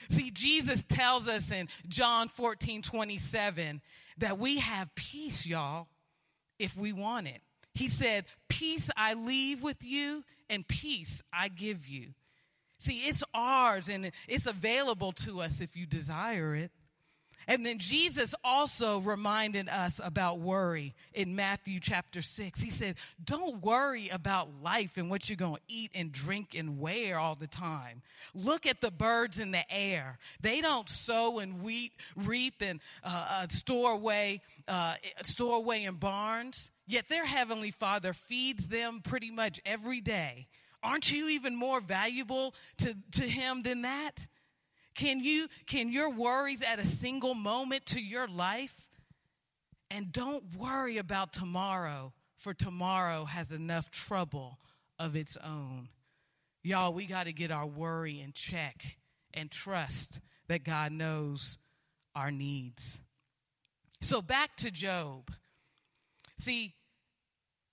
See, 0.09 0.31
Jesus 0.31 0.83
tells 0.83 1.27
us 1.27 1.51
in 1.51 1.69
John 1.87 2.27
14 2.27 2.81
27 2.81 3.81
that 4.17 4.37
we 4.37 4.59
have 4.59 4.93
peace, 4.95 5.45
y'all, 5.45 5.87
if 6.59 6.75
we 6.75 6.91
want 6.93 7.27
it. 7.27 7.41
He 7.73 7.87
said, 7.87 8.25
Peace 8.49 8.89
I 8.95 9.13
leave 9.13 9.63
with 9.63 9.83
you, 9.83 10.23
and 10.49 10.67
peace 10.67 11.23
I 11.31 11.47
give 11.47 11.87
you. 11.87 12.09
See, 12.77 13.07
it's 13.07 13.23
ours 13.33 13.87
and 13.87 14.11
it's 14.27 14.45
available 14.45 15.13
to 15.13 15.39
us 15.39 15.61
if 15.61 15.77
you 15.77 15.85
desire 15.85 16.53
it. 16.53 16.71
And 17.47 17.65
then 17.65 17.79
Jesus 17.79 18.33
also 18.43 18.99
reminded 18.99 19.69
us 19.69 19.99
about 20.03 20.39
worry 20.39 20.93
in 21.13 21.35
Matthew 21.35 21.79
chapter 21.79 22.21
6. 22.21 22.59
He 22.59 22.69
said, 22.69 22.95
Don't 23.23 23.61
worry 23.61 24.09
about 24.09 24.49
life 24.61 24.97
and 24.97 25.09
what 25.09 25.29
you're 25.29 25.35
going 25.35 25.55
to 25.55 25.61
eat 25.67 25.91
and 25.93 26.11
drink 26.11 26.55
and 26.55 26.79
wear 26.79 27.19
all 27.19 27.35
the 27.35 27.47
time. 27.47 28.01
Look 28.33 28.65
at 28.65 28.81
the 28.81 28.91
birds 28.91 29.39
in 29.39 29.51
the 29.51 29.69
air. 29.71 30.17
They 30.41 30.61
don't 30.61 30.87
sow 30.87 31.39
and 31.39 31.61
wheat, 31.61 31.93
reap 32.15 32.55
and 32.61 32.79
uh, 33.03 33.25
uh, 33.29 33.47
store, 33.49 33.91
away, 33.91 34.41
uh, 34.67 34.95
store 35.23 35.57
away 35.57 35.83
in 35.83 35.95
barns, 35.95 36.71
yet 36.87 37.09
their 37.09 37.25
heavenly 37.25 37.71
Father 37.71 38.13
feeds 38.13 38.67
them 38.67 39.01
pretty 39.03 39.31
much 39.31 39.59
every 39.65 40.01
day. 40.01 40.47
Aren't 40.83 41.11
you 41.11 41.29
even 41.29 41.55
more 41.55 41.79
valuable 41.79 42.53
to, 42.77 42.95
to 43.13 43.21
Him 43.21 43.63
than 43.63 43.83
that? 43.83 44.27
Can 44.95 45.19
you 45.19 45.47
can 45.65 45.91
your 45.91 46.09
worries 46.09 46.61
add 46.61 46.79
a 46.79 46.85
single 46.85 47.33
moment 47.35 47.85
to 47.87 48.01
your 48.01 48.27
life 48.27 48.89
And 49.89 50.11
don't 50.11 50.55
worry 50.57 50.97
about 50.97 51.33
tomorrow, 51.33 52.13
for 52.35 52.53
tomorrow 52.55 53.25
has 53.25 53.51
enough 53.51 53.91
trouble 53.91 54.57
of 54.97 55.15
its 55.15 55.37
own. 55.37 55.89
Y'all, 56.63 56.93
we 56.93 57.05
got 57.05 57.25
to 57.25 57.33
get 57.33 57.51
our 57.51 57.67
worry 57.67 58.19
in 58.19 58.31
check 58.33 58.97
and 59.35 59.51
trust 59.51 60.19
that 60.47 60.63
God 60.63 60.91
knows 60.93 61.59
our 62.15 62.31
needs. 62.31 62.99
So 64.01 64.19
back 64.19 64.57
to 64.57 64.71
Job. 64.71 65.31
See, 66.39 66.73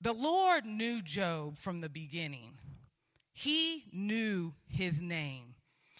the 0.00 0.12
Lord 0.12 0.66
knew 0.66 1.00
Job 1.00 1.56
from 1.56 1.80
the 1.80 1.88
beginning. 1.88 2.58
He 3.32 3.84
knew 3.92 4.52
his 4.68 5.00
name. 5.00 5.49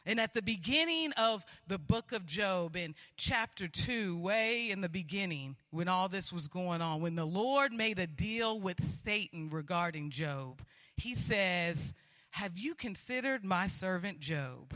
And 0.07 0.19
at 0.19 0.33
the 0.33 0.43
beginning 0.43 1.13
of 1.13 1.45
the 1.67 1.79
book 1.79 2.13
of 2.13 2.25
Job, 2.25 2.75
in 2.75 2.95
chapter 3.17 3.69
2, 3.69 4.19
way 4.19 4.71
in 4.71 4.81
the 4.81 4.89
beginning, 4.89 5.57
when 5.71 5.89
all 5.89 6.09
this 6.09 6.33
was 6.33 6.49
going 6.49 6.81
on, 6.81 7.03
when 7.03 7.17
the 7.17 7.27
Lord 7.27 7.73
made 7.73 7.99
a 7.99 8.07
deal 8.07 8.59
with 8.59 8.83
Satan 8.83 9.51
regarding 9.51 10.11
Job, 10.11 10.63
he 10.97 11.15
says, 11.15 11.93
Have 12.31 12.57
you 12.57 12.75
considered 12.75 13.45
my 13.45 13.67
servant 13.67 14.21
Job? 14.21 14.75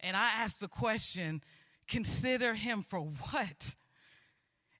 And 0.00 0.16
I 0.16 0.30
asked 0.36 0.60
the 0.60 0.68
question, 0.68 1.42
Consider 1.88 2.52
him 2.52 2.82
for 2.82 3.00
what? 3.00 3.74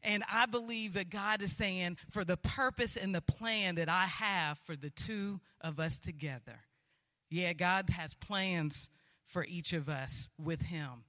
And 0.03 0.23
I 0.31 0.47
believe 0.47 0.93
that 0.93 1.11
God 1.11 1.41
is 1.41 1.57
saying, 1.57 1.97
For 2.11 2.25
the 2.25 2.37
purpose 2.37 2.97
and 2.97 3.15
the 3.15 3.23
plan 3.23 3.77
that 3.77 3.89
I 3.89 4.05
have 4.05 4.59
for 4.59 4.77
the 4.77 4.91
two 4.91 5.41
of 5.63 5.81
us 5.81 5.99
together. 5.99 6.61
Yeah, 7.31 7.55
God 7.55 7.91
has 7.91 8.15
plans 8.15 8.91
for 9.29 9.45
each 9.45 9.73
of 9.73 9.89
us 9.89 10.31
with 10.43 10.63
Him. 10.63 11.05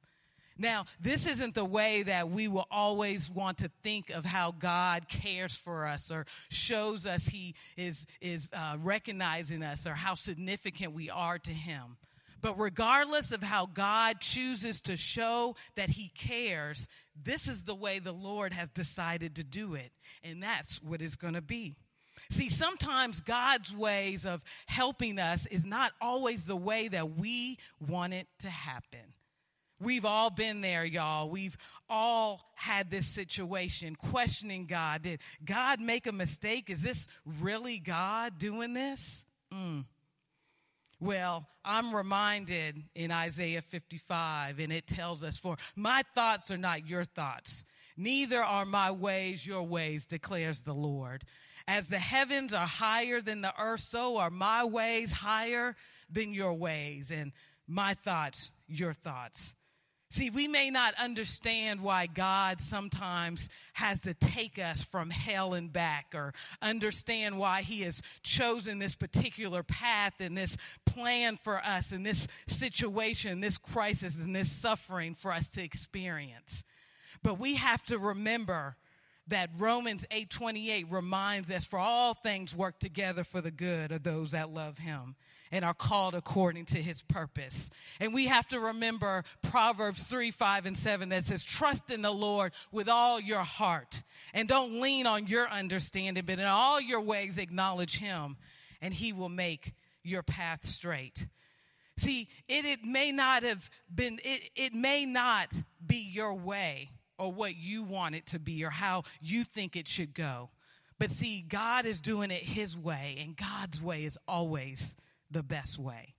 Now, 0.62 0.86
this 1.00 1.26
isn't 1.26 1.56
the 1.56 1.64
way 1.64 2.04
that 2.04 2.30
we 2.30 2.50
will 2.50 2.68
always 2.70 3.32
want 3.32 3.60
to 3.60 3.72
think 3.82 4.10
of 4.10 4.26
how 4.26 4.52
God 4.52 5.08
cares 5.08 5.56
for 5.56 5.88
us 5.88 6.12
or 6.12 6.26
shows 6.50 7.06
us 7.06 7.26
He 7.26 7.56
is, 7.78 8.06
is 8.20 8.50
uh, 8.52 8.76
recognizing 8.78 9.64
us 9.64 9.88
or 9.88 9.94
how 9.94 10.16
significant 10.16 10.94
we 10.94 11.10
are 11.10 11.40
to 11.40 11.52
Him. 11.52 11.98
But 12.42 12.60
regardless 12.60 13.32
of 13.32 13.42
how 13.42 13.68
God 13.68 14.20
chooses 14.20 14.82
to 14.82 14.98
show 14.98 15.56
that 15.76 15.92
He 15.92 16.10
cares, 16.10 16.88
this 17.22 17.48
is 17.48 17.64
the 17.64 17.76
way 17.76 18.00
the 18.00 18.12
Lord 18.12 18.52
has 18.52 18.68
decided 18.70 19.36
to 19.38 19.44
do 19.46 19.76
it. 19.76 19.92
And 20.24 20.44
that's 20.44 20.84
what 20.84 21.02
it's 21.02 21.16
going 21.16 21.34
to 21.36 21.42
be. 21.42 21.78
See, 22.32 22.50
sometimes 22.50 23.22
God's 23.22 23.76
ways 23.76 24.26
of 24.26 24.44
helping 24.68 25.18
us 25.18 25.46
is 25.48 25.66
not 25.66 25.94
always 26.00 26.46
the 26.46 26.56
way 26.56 26.88
that 26.88 27.18
we 27.18 27.58
want 27.88 28.14
it 28.14 28.28
to 28.40 28.50
happen. 28.50 29.14
We've 29.82 30.06
all 30.06 30.30
been 30.30 30.62
there, 30.62 30.84
y'all. 30.84 31.30
We've 31.30 31.58
all 31.90 32.42
had 32.56 32.92
this 32.92 33.08
situation 33.08 33.96
questioning 33.96 34.66
God. 34.66 35.04
Did 35.04 35.22
God 35.44 35.80
make 35.80 36.06
a 36.06 36.12
mistake? 36.12 36.70
Is 36.70 36.84
this 36.84 37.08
really 37.26 37.80
God 37.80 38.38
doing 38.38 38.74
this? 38.74 39.26
Mm. 39.54 39.86
Well, 41.00 41.48
I'm 41.64 41.96
reminded 41.96 42.84
in 42.94 43.10
Isaiah 43.10 43.62
55, 43.62 44.60
and 44.60 44.74
it 44.74 44.86
tells 44.86 45.24
us, 45.24 45.38
For 45.38 45.56
my 45.76 46.04
thoughts 46.14 46.52
are 46.52 46.58
not 46.58 46.90
your 46.90 47.06
thoughts, 47.06 47.64
neither 47.96 48.44
are 48.44 48.66
my 48.66 48.92
ways 48.92 49.48
your 49.48 49.64
ways, 49.64 50.06
declares 50.06 50.62
the 50.62 50.74
Lord. 50.74 51.24
As 51.70 51.88
the 51.88 52.00
heavens 52.00 52.52
are 52.52 52.66
higher 52.66 53.22
than 53.22 53.42
the 53.42 53.54
earth, 53.62 53.82
so 53.82 54.18
are 54.18 54.32
my 54.32 54.66
ways 54.66 55.12
higher 55.12 55.76
than 56.10 56.34
your 56.34 56.56
ways, 56.56 57.12
and 57.12 57.32
my 57.68 57.94
thoughts 57.94 58.50
your 58.68 58.92
thoughts. 58.92 59.54
See, 60.10 60.32
we 60.32 60.48
may 60.48 60.72
not 60.72 60.96
understand 60.96 61.82
why 61.82 62.08
God 62.08 62.60
sometimes 62.60 63.50
has 63.74 64.00
to 64.00 64.16
take 64.16 64.58
us 64.58 64.84
from 64.84 65.12
hell 65.12 65.54
and 65.54 65.72
back, 65.72 66.16
or 66.16 66.34
understand 66.60 67.38
why 67.38 67.62
He 67.62 67.82
has 67.82 68.02
chosen 68.24 68.80
this 68.80 68.96
particular 68.96 69.62
path 69.62 70.20
and 70.20 70.36
this 70.36 70.58
plan 70.88 71.38
for 71.38 71.64
us, 71.64 71.92
and 71.92 72.04
this 72.04 72.28
situation, 72.48 73.42
this 73.42 73.60
crisis, 73.60 74.18
and 74.18 74.36
this 74.36 74.52
suffering 74.52 75.14
for 75.14 75.32
us 75.32 75.48
to 75.52 75.62
experience. 75.62 76.64
But 77.22 77.38
we 77.38 77.58
have 77.58 77.84
to 77.86 78.00
remember 78.00 78.76
that 79.30 79.50
Romans 79.58 80.06
8:28 80.12 80.92
reminds 80.92 81.50
us 81.50 81.66
for 81.66 81.80
all 81.80 82.14
things 82.14 82.56
work 82.56 82.80
together 82.80 83.24
for 83.24 83.42
the 83.42 83.52
good 83.52 83.92
of 83.92 84.04
those 84.04 84.32
that 84.32 84.50
love 84.50 84.78
him 84.78 85.16
and 85.52 85.66
are 85.66 85.74
called 85.74 86.14
according 86.14 86.66
to 86.66 86.82
his 86.82 87.02
purpose. 87.02 87.70
And 88.00 88.14
we 88.14 88.28
have 88.28 88.48
to 88.50 88.60
remember 88.60 89.24
Proverbs 89.42 90.04
3, 90.04 90.32
5, 90.32 90.66
and 90.68 90.78
7 90.78 91.10
that 91.10 91.24
says, 91.24 91.44
Trust 91.44 91.90
in 91.90 92.02
the 92.02 92.12
Lord 92.12 92.54
with 92.72 92.88
all 92.88 93.20
your 93.20 93.44
heart 93.44 94.04
and 94.34 94.48
don't 94.48 94.80
lean 94.82 95.08
on 95.08 95.28
your 95.28 95.50
understanding, 95.50 96.24
but 96.26 96.40
in 96.40 96.46
all 96.46 96.80
your 96.80 97.02
ways 97.02 97.38
acknowledge 97.38 97.98
him, 97.98 98.38
and 98.82 98.94
he 98.94 99.12
will 99.12 99.30
make 99.30 99.74
your 100.04 100.24
path 100.24 100.66
straight. 100.66 101.28
See, 101.98 102.30
it, 102.48 102.66
it 102.66 102.84
may 102.84 103.12
not 103.12 103.44
have 103.44 103.70
been, 103.94 104.20
it, 104.24 104.52
it 104.56 104.74
may 104.74 105.06
not 105.06 105.54
be 105.86 105.98
your 105.98 106.34
way 106.34 106.92
or 107.20 107.32
what 107.32 107.56
you 107.56 107.84
want 107.84 108.16
it 108.16 108.26
to 108.28 108.40
be 108.40 108.64
or 108.64 108.70
how 108.70 109.04
you 109.22 109.44
think 109.44 109.76
it 109.76 109.88
should 109.88 110.14
go. 110.14 110.50
But 110.98 111.12
see, 111.12 111.42
God 111.42 111.86
is 111.86 112.02
doing 112.02 112.32
it 112.32 112.44
His 112.44 112.78
way, 112.78 113.18
and 113.22 113.38
God's 113.38 113.82
way 113.82 114.04
is 114.04 114.18
always 114.28 114.96
the 115.32 115.44
best 115.44 115.78
way. 115.78 116.16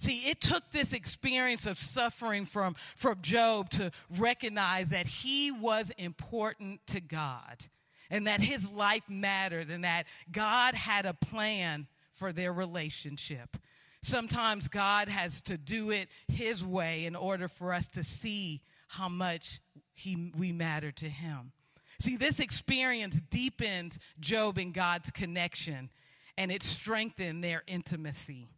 See, 0.00 0.30
it 0.30 0.40
took 0.40 0.70
this 0.70 0.94
experience 0.94 1.66
of 1.66 1.76
suffering 1.76 2.46
from, 2.46 2.74
from 2.96 3.18
Job 3.20 3.68
to 3.70 3.90
recognize 4.16 4.88
that 4.88 5.06
he 5.06 5.50
was 5.50 5.92
important 5.98 6.80
to 6.86 7.02
God 7.02 7.66
and 8.08 8.26
that 8.26 8.40
his 8.40 8.70
life 8.70 9.02
mattered 9.10 9.68
and 9.68 9.84
that 9.84 10.06
God 10.32 10.74
had 10.74 11.04
a 11.04 11.12
plan 11.12 11.86
for 12.14 12.32
their 12.32 12.50
relationship. 12.50 13.58
Sometimes 14.02 14.68
God 14.68 15.08
has 15.08 15.42
to 15.42 15.58
do 15.58 15.90
it 15.90 16.08
his 16.28 16.64
way 16.64 17.04
in 17.04 17.14
order 17.14 17.46
for 17.46 17.74
us 17.74 17.86
to 17.88 18.02
see 18.02 18.62
how 18.88 19.10
much 19.10 19.60
he, 20.00 20.32
we 20.36 20.52
matter 20.52 20.90
to 20.92 21.08
him. 21.08 21.52
See, 22.00 22.16
this 22.16 22.40
experience 22.40 23.20
deepened 23.30 23.98
Job 24.18 24.58
and 24.58 24.72
God's 24.72 25.10
connection, 25.10 25.90
and 26.38 26.50
it 26.50 26.62
strengthened 26.62 27.44
their 27.44 27.62
intimacy. 27.66 28.48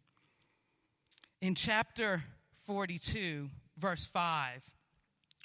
In 1.41 1.55
chapter 1.55 2.23
42, 2.65 3.49
verse 3.77 4.07
5, 4.07 4.73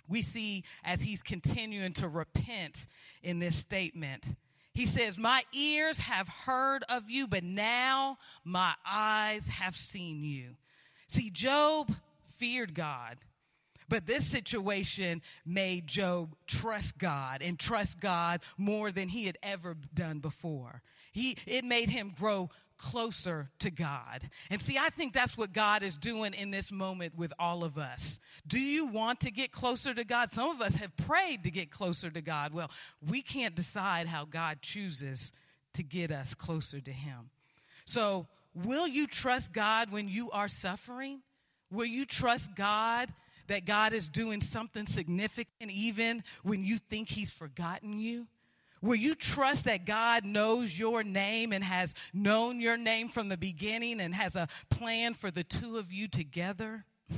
we 0.09 0.23
see 0.23 0.65
as 0.85 1.03
he's 1.03 1.23
continuing 1.23 1.93
to 1.95 2.09
repent 2.09 2.87
in 3.23 3.41
this 3.41 3.57
statement, 3.57 4.25
he 4.73 4.87
says, 4.87 5.19
My 5.19 5.43
ears 5.53 5.99
have 5.99 6.29
heard 6.29 6.85
of 6.89 7.11
you, 7.11 7.27
but 7.27 7.43
now 7.43 8.19
my 8.45 8.75
eyes 8.87 9.49
have 9.49 9.77
seen 9.77 10.23
you. 10.23 10.55
See, 11.09 11.31
Job 11.31 11.93
feared 12.37 12.75
God. 12.75 13.17
But 13.89 14.07
this 14.07 14.27
situation 14.27 15.23
made 15.47 15.87
Job 15.87 16.35
trust 16.47 16.99
God 16.99 17.43
and 17.43 17.59
trust 17.59 18.01
God 18.01 18.43
more 18.57 18.93
than 18.93 19.09
he 19.09 19.27
had 19.27 19.39
ever 19.43 19.77
done 19.95 20.19
before. 20.19 20.83
He, 21.13 21.37
it 21.47 21.65
made 21.65 21.89
him 21.89 22.13
grow 22.17 22.51
closer 22.79 23.51
to 23.59 23.71
God. 23.71 24.31
And 24.51 24.63
see, 24.63 24.79
I 24.79 24.89
think 24.91 25.13
that's 25.13 25.37
what 25.37 25.53
God 25.53 25.83
is 25.83 25.97
doing 25.97 26.33
in 26.33 26.51
this 26.51 26.71
moment 26.71 27.17
with 27.17 27.33
all 27.39 27.65
of 27.65 27.77
us. 27.77 28.19
Do 28.47 28.61
you 28.61 28.87
want 28.87 29.21
to 29.21 29.31
get 29.31 29.53
closer 29.53 29.93
to 29.93 30.05
God? 30.05 30.31
Some 30.31 30.51
of 30.51 30.61
us 30.61 30.77
have 30.77 30.97
prayed 30.97 31.43
to 31.45 31.51
get 31.51 31.71
closer 31.71 32.09
to 32.11 32.21
God. 32.21 32.55
Well, 32.55 32.71
we 33.07 33.21
can't 33.21 33.55
decide 33.55 34.07
how 34.07 34.25
God 34.25 34.63
chooses 34.63 35.33
to 35.75 35.83
get 35.83 36.11
us 36.11 36.35
closer 36.35 36.81
to 36.81 36.93
Him. 36.93 37.31
So, 37.85 38.27
will 38.55 38.87
you 38.87 39.07
trust 39.07 39.53
God 39.53 39.91
when 39.91 40.09
you 40.09 40.31
are 40.31 40.49
suffering? 40.49 41.21
Will 41.71 41.87
you 41.87 42.07
trust 42.07 42.55
God 42.55 43.13
that 43.49 43.65
God 43.65 43.93
is 43.93 44.09
doing 44.09 44.41
something 44.41 44.87
significant 44.87 45.71
even 45.71 46.23
when 46.43 46.63
you 46.63 46.79
think 46.79 47.09
He's 47.09 47.33
forgotten 47.33 47.99
you? 47.99 48.27
Will 48.81 48.95
you 48.95 49.15
trust 49.15 49.65
that 49.65 49.85
God 49.85 50.25
knows 50.25 50.79
your 50.79 51.03
name 51.03 51.53
and 51.53 51.65
has 51.65 51.95
known 52.15 52.61
your 52.61 52.77
name 52.77 53.09
from 53.09 53.29
the 53.29 53.37
beginning 53.37 54.01
and 54.01 54.15
has 54.15 54.37
a 54.37 54.49
plan 54.71 55.15
for 55.15 55.31
the 55.31 55.45
two 55.45 55.79
of 55.79 55.93
you 55.93 56.07
together? 56.07 56.85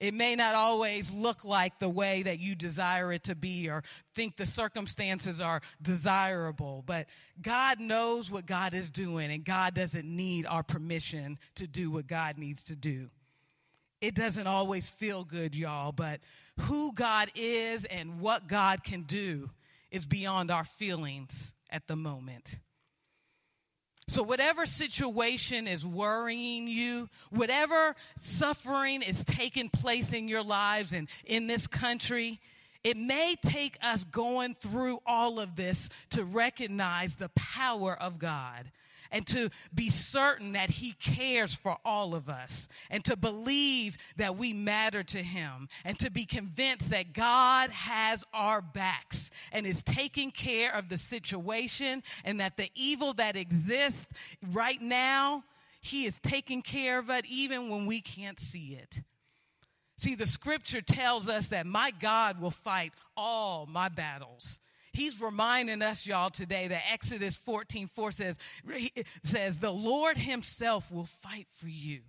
It 0.00 0.14
may 0.14 0.36
not 0.36 0.54
always 0.54 1.10
look 1.10 1.44
like 1.44 1.80
the 1.80 1.88
way 1.88 2.22
that 2.22 2.38
you 2.38 2.54
desire 2.54 3.12
it 3.12 3.24
to 3.24 3.34
be 3.34 3.68
or 3.68 3.82
think 4.14 4.36
the 4.36 4.46
circumstances 4.46 5.40
are 5.40 5.60
desirable, 5.82 6.84
but 6.86 7.08
God 7.42 7.80
knows 7.80 8.30
what 8.30 8.46
God 8.46 8.74
is 8.74 8.90
doing 8.90 9.32
and 9.32 9.44
God 9.44 9.74
doesn't 9.74 10.04
need 10.04 10.46
our 10.46 10.62
permission 10.62 11.36
to 11.56 11.66
do 11.66 11.90
what 11.90 12.06
God 12.06 12.38
needs 12.38 12.62
to 12.64 12.76
do 12.76 13.10
it 14.00 14.14
doesn't 14.14 14.46
always 14.46 14.88
feel 14.88 15.24
good, 15.24 15.54
y'all, 15.54 15.92
but 15.92 16.20
who 16.60 16.92
God 16.92 17.30
is 17.34 17.84
and 17.84 18.20
what 18.20 18.48
God 18.48 18.84
can 18.84 19.02
do 19.02 19.50
is 19.90 20.06
beyond 20.06 20.50
our 20.50 20.64
feelings 20.64 21.52
at 21.70 21.86
the 21.86 21.96
moment. 21.96 22.58
So, 24.08 24.22
whatever 24.22 24.64
situation 24.64 25.66
is 25.66 25.84
worrying 25.84 26.66
you, 26.66 27.10
whatever 27.30 27.94
suffering 28.16 29.02
is 29.02 29.22
taking 29.22 29.68
place 29.68 30.14
in 30.14 30.28
your 30.28 30.42
lives 30.42 30.94
and 30.94 31.08
in 31.26 31.46
this 31.46 31.66
country, 31.66 32.40
it 32.82 32.96
may 32.96 33.36
take 33.42 33.76
us 33.82 34.04
going 34.04 34.54
through 34.54 35.00
all 35.04 35.38
of 35.38 35.56
this 35.56 35.90
to 36.10 36.24
recognize 36.24 37.16
the 37.16 37.28
power 37.30 37.94
of 38.00 38.18
God 38.18 38.70
and 39.10 39.26
to 39.28 39.50
be 39.74 39.90
certain 39.90 40.52
that 40.52 40.70
He 40.70 40.92
cares 40.92 41.54
for 41.54 41.76
all 41.84 42.14
of 42.14 42.28
us 42.28 42.68
and 42.90 43.04
to 43.04 43.16
believe 43.16 43.96
that 44.16 44.36
we 44.36 44.52
matter 44.52 45.02
to 45.02 45.22
Him 45.22 45.68
and 45.84 45.98
to 45.98 46.10
be 46.10 46.24
convinced 46.24 46.90
that 46.90 47.12
God 47.12 47.70
has 47.70 48.24
our 48.32 48.60
backs 48.60 49.30
and 49.52 49.66
is 49.66 49.82
taking 49.82 50.30
care 50.30 50.74
of 50.74 50.88
the 50.88 50.98
situation 50.98 52.02
and 52.24 52.40
that 52.40 52.56
the 52.56 52.70
evil 52.74 53.14
that 53.14 53.36
exists 53.36 54.06
right 54.52 54.80
now, 54.80 55.44
He 55.80 56.06
is 56.06 56.18
taking 56.18 56.62
care 56.62 56.98
of 56.98 57.10
it 57.10 57.24
even 57.26 57.68
when 57.68 57.86
we 57.86 58.00
can't 58.00 58.38
see 58.38 58.78
it. 58.80 59.02
See, 59.98 60.14
the 60.14 60.28
scripture 60.28 60.80
tells 60.80 61.28
us 61.28 61.48
that 61.48 61.66
my 61.66 61.90
God 61.90 62.40
will 62.40 62.52
fight 62.52 62.92
all 63.16 63.66
my 63.66 63.88
battles. 63.88 64.60
He's 64.92 65.20
reminding 65.20 65.82
us, 65.82 66.06
y'all, 66.06 66.30
today 66.30 66.68
that 66.68 66.82
Exodus 66.90 67.36
14 67.36 67.86
4 67.86 68.12
says, 68.12 68.38
says, 69.22 69.58
The 69.58 69.72
Lord 69.72 70.16
Himself 70.18 70.90
will 70.90 71.06
fight 71.22 71.46
for 71.56 71.68
you. 71.68 72.00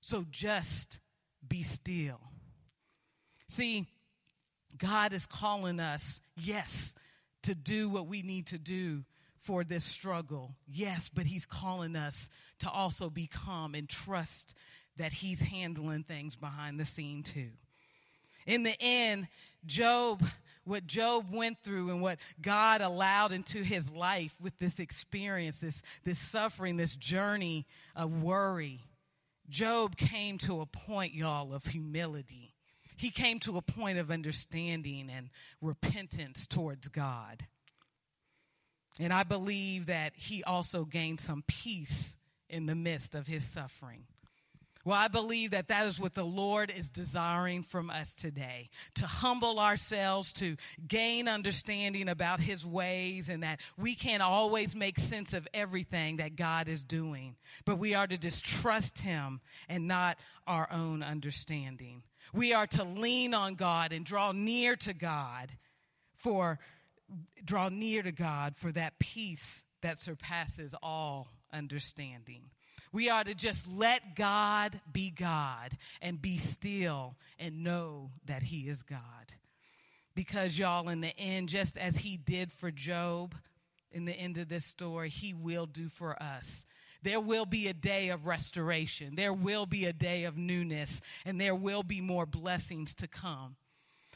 So 0.00 0.24
just 0.30 1.00
be 1.46 1.62
still. 1.62 2.20
See, 3.48 3.86
God 4.76 5.12
is 5.12 5.26
calling 5.26 5.80
us, 5.80 6.20
yes, 6.36 6.94
to 7.42 7.54
do 7.54 7.88
what 7.88 8.06
we 8.06 8.22
need 8.22 8.48
to 8.48 8.58
do 8.58 9.04
for 9.38 9.62
this 9.64 9.84
struggle. 9.84 10.56
Yes, 10.66 11.10
but 11.12 11.26
He's 11.26 11.46
calling 11.46 11.96
us 11.96 12.28
to 12.60 12.70
also 12.70 13.10
be 13.10 13.26
calm 13.26 13.74
and 13.74 13.88
trust 13.88 14.54
that 14.96 15.12
he's 15.12 15.40
handling 15.40 16.04
things 16.04 16.36
behind 16.36 16.78
the 16.78 16.84
scene 16.84 17.22
too. 17.22 17.50
In 18.46 18.62
the 18.62 18.80
end, 18.80 19.28
Job, 19.66 20.22
what 20.64 20.86
Job 20.86 21.32
went 21.32 21.62
through 21.62 21.90
and 21.90 22.00
what 22.00 22.18
God 22.40 22.80
allowed 22.80 23.32
into 23.32 23.62
his 23.62 23.90
life 23.90 24.34
with 24.40 24.58
this 24.58 24.78
experience, 24.78 25.60
this, 25.60 25.82
this 26.04 26.18
suffering, 26.18 26.76
this 26.76 26.96
journey 26.96 27.66
of 27.94 28.22
worry, 28.22 28.80
Job 29.48 29.96
came 29.96 30.38
to 30.38 30.60
a 30.60 30.66
point, 30.66 31.14
y'all, 31.14 31.52
of 31.52 31.66
humility. 31.66 32.54
He 32.96 33.10
came 33.10 33.40
to 33.40 33.56
a 33.56 33.62
point 33.62 33.98
of 33.98 34.10
understanding 34.10 35.10
and 35.14 35.30
repentance 35.60 36.46
towards 36.46 36.88
God. 36.88 37.46
And 39.00 39.12
I 39.12 39.24
believe 39.24 39.86
that 39.86 40.12
he 40.16 40.44
also 40.44 40.84
gained 40.84 41.20
some 41.20 41.42
peace 41.46 42.16
in 42.48 42.66
the 42.66 42.76
midst 42.76 43.14
of 43.14 43.26
his 43.26 43.44
suffering. 43.44 44.04
Well, 44.84 44.98
I 44.98 45.08
believe 45.08 45.52
that 45.52 45.68
that 45.68 45.86
is 45.86 45.98
what 45.98 46.14
the 46.14 46.24
Lord 46.24 46.70
is 46.70 46.90
desiring 46.90 47.62
from 47.62 47.88
us 47.88 48.12
today 48.12 48.68
to 48.96 49.06
humble 49.06 49.58
ourselves, 49.58 50.32
to 50.34 50.56
gain 50.86 51.26
understanding 51.26 52.08
about 52.08 52.38
His 52.40 52.66
ways, 52.66 53.30
and 53.30 53.42
that 53.42 53.60
we 53.78 53.94
can't 53.94 54.22
always 54.22 54.76
make 54.76 54.98
sense 54.98 55.32
of 55.32 55.48
everything 55.54 56.18
that 56.18 56.36
God 56.36 56.68
is 56.68 56.82
doing. 56.82 57.36
But 57.64 57.78
we 57.78 57.94
are 57.94 58.06
to 58.06 58.18
just 58.18 58.44
trust 58.44 58.98
Him 58.98 59.40
and 59.70 59.88
not 59.88 60.18
our 60.46 60.70
own 60.70 61.02
understanding. 61.02 62.02
We 62.34 62.52
are 62.52 62.66
to 62.68 62.84
lean 62.84 63.32
on 63.32 63.54
God 63.54 63.92
and 63.92 64.04
draw 64.04 64.32
near 64.32 64.76
to 64.76 64.92
God 64.92 65.50
for 66.14 66.58
draw 67.42 67.68
near 67.68 68.02
to 68.02 68.12
God 68.12 68.56
for 68.56 68.72
that 68.72 68.98
peace 68.98 69.64
that 69.82 69.98
surpasses 69.98 70.74
all 70.82 71.28
understanding. 71.52 72.50
We 72.94 73.10
are 73.10 73.24
to 73.24 73.34
just 73.34 73.66
let 73.76 74.14
God 74.14 74.80
be 74.92 75.10
God 75.10 75.76
and 76.00 76.22
be 76.22 76.38
still 76.38 77.16
and 77.40 77.64
know 77.64 78.12
that 78.26 78.44
He 78.44 78.68
is 78.68 78.84
God. 78.84 79.00
Because, 80.14 80.56
y'all, 80.56 80.88
in 80.88 81.00
the 81.00 81.18
end, 81.18 81.48
just 81.48 81.76
as 81.76 81.96
He 81.96 82.16
did 82.16 82.52
for 82.52 82.70
Job 82.70 83.34
in 83.90 84.04
the 84.04 84.12
end 84.12 84.38
of 84.38 84.48
this 84.48 84.64
story, 84.64 85.08
He 85.08 85.34
will 85.34 85.66
do 85.66 85.88
for 85.88 86.22
us. 86.22 86.66
There 87.02 87.18
will 87.18 87.46
be 87.46 87.66
a 87.66 87.74
day 87.74 88.10
of 88.10 88.28
restoration, 88.28 89.16
there 89.16 89.32
will 89.32 89.66
be 89.66 89.86
a 89.86 89.92
day 89.92 90.22
of 90.22 90.38
newness, 90.38 91.00
and 91.26 91.40
there 91.40 91.56
will 91.56 91.82
be 91.82 92.00
more 92.00 92.26
blessings 92.26 92.94
to 92.94 93.08
come. 93.08 93.56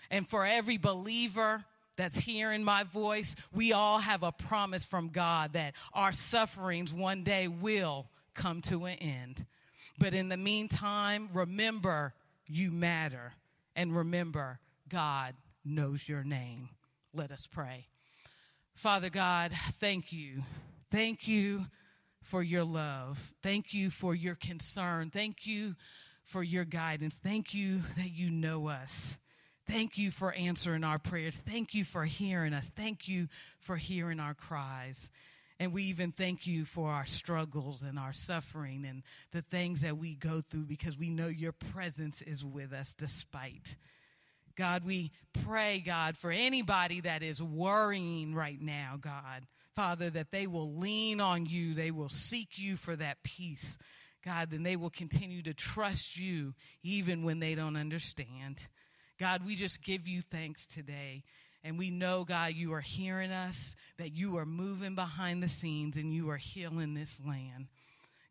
And 0.09 0.25
for 0.25 0.47
every 0.47 0.77
believer, 0.77 1.65
that's 1.97 2.17
hearing 2.17 2.63
my 2.63 2.85
voice, 2.85 3.35
we 3.53 3.73
all 3.73 3.99
have 3.99 4.23
a 4.23 4.31
promise 4.31 4.85
from 4.85 5.09
God 5.09 5.55
that 5.55 5.75
our 5.93 6.13
sufferings 6.13 6.95
one 6.95 7.25
day 7.25 7.49
will 7.49 8.07
come 8.39 8.63
to 8.63 8.87
an 8.87 8.97
end. 8.99 9.45
But 9.99 10.15
in 10.15 10.29
the 10.29 10.37
meantime, 10.37 11.29
remember 11.35 12.15
you 12.47 12.71
matter. 12.71 13.33
And 13.77 13.95
remember, 13.95 14.61
God 14.89 15.35
knows 15.65 16.09
your 16.09 16.25
name. 16.25 16.71
Let 17.13 17.31
us 17.31 17.47
pray. 17.47 17.87
Father 18.75 19.11
God, 19.11 19.53
thank 19.81 20.13
you. 20.13 20.43
Thank 20.91 21.27
you 21.29 21.67
for 22.23 22.43
your 22.43 22.65
love. 22.65 23.33
Thank 23.43 23.75
you 23.75 23.91
for 23.91 24.15
your 24.15 24.37
concern. 24.37 25.11
Thank 25.11 25.47
you 25.47 25.75
for 26.25 26.43
your 26.43 26.65
guidance. 26.65 27.17
Thank 27.17 27.55
you 27.55 27.81
that 27.97 28.11
you 28.11 28.31
know 28.31 28.69
us. 28.69 29.19
Thank 29.67 29.99
you 29.99 30.11
for 30.11 30.33
answering 30.33 30.85
our 30.85 30.99
prayers. 30.99 31.37
Thank 31.37 31.75
you 31.75 31.85
for 31.85 32.05
hearing 32.05 32.55
us. 32.55 32.71
Thank 32.75 33.09
you 33.09 33.29
for 33.59 33.77
hearing 33.77 34.21
our 34.21 34.35
cries. 34.35 35.11
And 35.61 35.73
we 35.73 35.85
even 35.85 36.13
thank 36.13 36.47
you 36.47 36.65
for 36.65 36.91
our 36.91 37.07
struggles 37.07 37.83
and 37.83 37.99
our 37.99 38.13
suffering 38.13 38.85
and 38.89 39.03
the 39.33 39.43
things 39.43 39.81
that 39.81 39.99
we 39.99 40.15
go 40.15 40.41
through 40.41 40.67
because 40.67 40.97
we 40.97 41.11
know 41.11 41.27
your 41.27 41.53
presence 41.53 42.23
is 42.23 42.45
with 42.45 42.73
us 42.73 42.95
despite. 42.95 43.77
God, 44.57 44.85
we 44.85 45.13
pray, 45.45 45.81
God, 45.81 46.17
for 46.17 46.31
anybody 46.31 47.01
that 47.01 47.23
is 47.23 47.43
worrying 47.43 48.35
right 48.35 48.61
now, 48.61 48.99
God, 49.01 49.47
Father, 49.75 50.11
that 50.11 50.33
they 50.33 50.47
will 50.47 50.73
lean 50.73 51.21
on 51.21 51.47
you, 51.47 51.75
they 51.75 51.93
will 51.93 52.09
seek 52.09 52.59
you 52.59 52.77
for 52.77 52.97
that 52.97 53.23
peace. 53.23 53.79
God, 54.25 54.51
then 54.51 54.65
they 54.65 54.77
will 54.77 54.91
continue 54.91 55.43
to 55.43 55.55
trust 55.55 56.19
you 56.19 56.55
even 56.83 57.23
when 57.23 57.39
they 57.39 57.55
don't 57.55 57.77
understand. 57.77 58.61
God, 59.19 59.47
we 59.47 59.55
just 59.55 59.83
give 59.83 60.07
you 60.07 60.21
thanks 60.21 60.67
today. 60.67 61.23
And 61.69 61.79
we 61.79 61.91
know, 61.91 62.25
God, 62.25 62.55
you 62.55 62.73
are 62.73 62.81
hearing 62.81 63.31
us, 63.31 63.77
that 63.99 64.17
you 64.17 64.39
are 64.39 64.47
moving 64.47 64.95
behind 64.95 65.43
the 65.43 65.49
scenes 65.49 65.99
and 65.99 66.11
you 66.11 66.31
are 66.31 66.39
healing 66.39 66.95
this 66.95 67.21
land. 67.29 67.67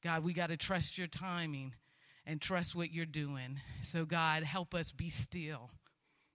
God, 0.02 0.24
we 0.24 0.34
got 0.34 0.48
to 0.48 0.58
trust 0.58 0.98
your 0.98 1.06
timing 1.06 1.76
and 2.26 2.42
trust 2.42 2.76
what 2.76 2.92
you're 2.92 3.06
doing. 3.06 3.62
So, 3.84 4.06
God, 4.06 4.42
help 4.42 4.74
us 4.74 4.92
be 4.92 5.12
still. 5.12 5.70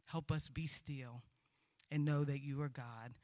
Help 0.04 0.30
us 0.30 0.48
be 0.48 0.68
still 0.68 1.22
and 1.90 2.04
know 2.04 2.22
that 2.22 2.40
you 2.40 2.62
are 2.62 2.68
God. 2.68 3.14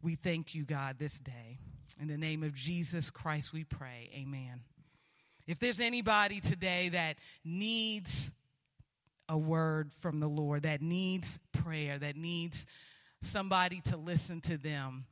We 0.00 0.14
thank 0.14 0.54
you, 0.54 0.64
God, 0.64 1.00
this 1.00 1.18
day. 1.18 1.58
In 2.00 2.06
the 2.06 2.16
name 2.16 2.44
of 2.44 2.54
Jesus 2.54 3.10
Christ, 3.10 3.52
we 3.52 3.64
pray. 3.64 4.10
Amen. 4.14 4.60
If 5.44 5.58
there's 5.58 5.80
anybody 5.80 6.40
today 6.40 6.90
that 6.90 7.16
needs 7.44 8.30
a 9.28 9.36
word 9.36 9.90
from 9.98 10.20
the 10.20 10.28
Lord, 10.28 10.62
that 10.62 10.80
needs 10.80 11.40
prayer, 11.52 11.98
that 11.98 12.16
needs 12.16 12.64
somebody 13.22 13.80
to 13.82 13.96
listen 13.96 14.40
to 14.42 14.56
them. 14.56 15.06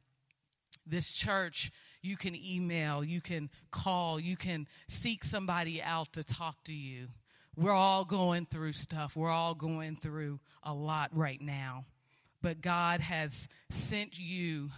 This 0.86 1.10
church, 1.10 1.72
you 2.02 2.16
can 2.16 2.36
email, 2.36 3.02
you 3.02 3.20
can 3.20 3.50
call, 3.70 4.20
you 4.20 4.36
can 4.36 4.66
seek 4.88 5.24
somebody 5.24 5.82
out 5.82 6.12
to 6.12 6.22
talk 6.22 6.62
to 6.64 6.72
you. 6.72 7.08
We're 7.56 7.72
all 7.72 8.04
going 8.04 8.46
through 8.46 8.72
stuff. 8.72 9.16
We're 9.16 9.30
all 9.30 9.54
going 9.54 9.96
through 9.96 10.40
a 10.62 10.74
lot 10.74 11.10
right 11.12 11.40
now. 11.40 11.86
But 12.42 12.60
God 12.60 13.00
has 13.00 13.48
sent 13.70 14.18
you 14.18 14.70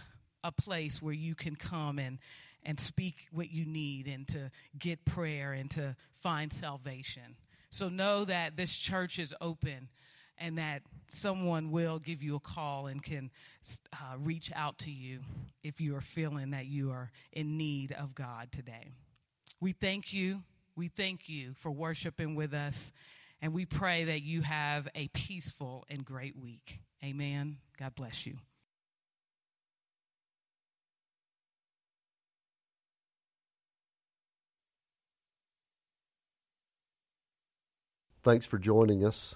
a 0.43 0.51
place 0.51 1.01
where 1.01 1.13
you 1.13 1.35
can 1.35 1.55
come 1.55 1.99
and, 1.99 2.19
and 2.63 2.79
speak 2.79 3.27
what 3.31 3.51
you 3.51 3.65
need 3.65 4.07
and 4.07 4.27
to 4.29 4.49
get 4.77 5.05
prayer 5.05 5.51
and 5.51 5.69
to 5.71 5.95
find 6.13 6.51
salvation. 6.51 7.35
So 7.69 7.89
know 7.89 8.25
that 8.25 8.57
this 8.57 8.75
church 8.75 9.19
is 9.19 9.35
open 9.41 9.89
and 10.39 10.57
that 10.57 10.81
someone 11.07 11.71
will 11.71 11.99
give 11.99 12.23
you 12.23 12.35
a 12.35 12.39
call 12.39 12.87
and 12.87 13.03
can 13.03 13.29
uh, 13.93 14.15
reach 14.17 14.51
out 14.55 14.77
to 14.79 14.91
you 14.91 15.19
if 15.63 15.81
you 15.81 15.95
are 15.95 16.01
feeling 16.01 16.51
that 16.51 16.65
you 16.65 16.91
are 16.91 17.11
in 17.31 17.57
need 17.57 17.91
of 17.91 18.15
God 18.15 18.51
today. 18.51 18.89
We 19.59 19.73
thank 19.73 20.13
you. 20.13 20.43
We 20.75 20.87
thank 20.87 21.27
you 21.27 21.53
for 21.59 21.71
worshiping 21.71 22.35
with 22.35 22.53
us, 22.53 22.93
and 23.41 23.53
we 23.53 23.65
pray 23.65 24.05
that 24.05 24.21
you 24.21 24.41
have 24.41 24.87
a 24.95 25.09
peaceful 25.09 25.85
and 25.89 26.05
great 26.05 26.37
week. 26.37 26.79
Amen. 27.03 27.57
God 27.77 27.95
bless 27.95 28.25
you. 28.25 28.37
Thanks 38.21 38.45
for 38.45 38.57
joining 38.57 39.03
us. 39.05 39.35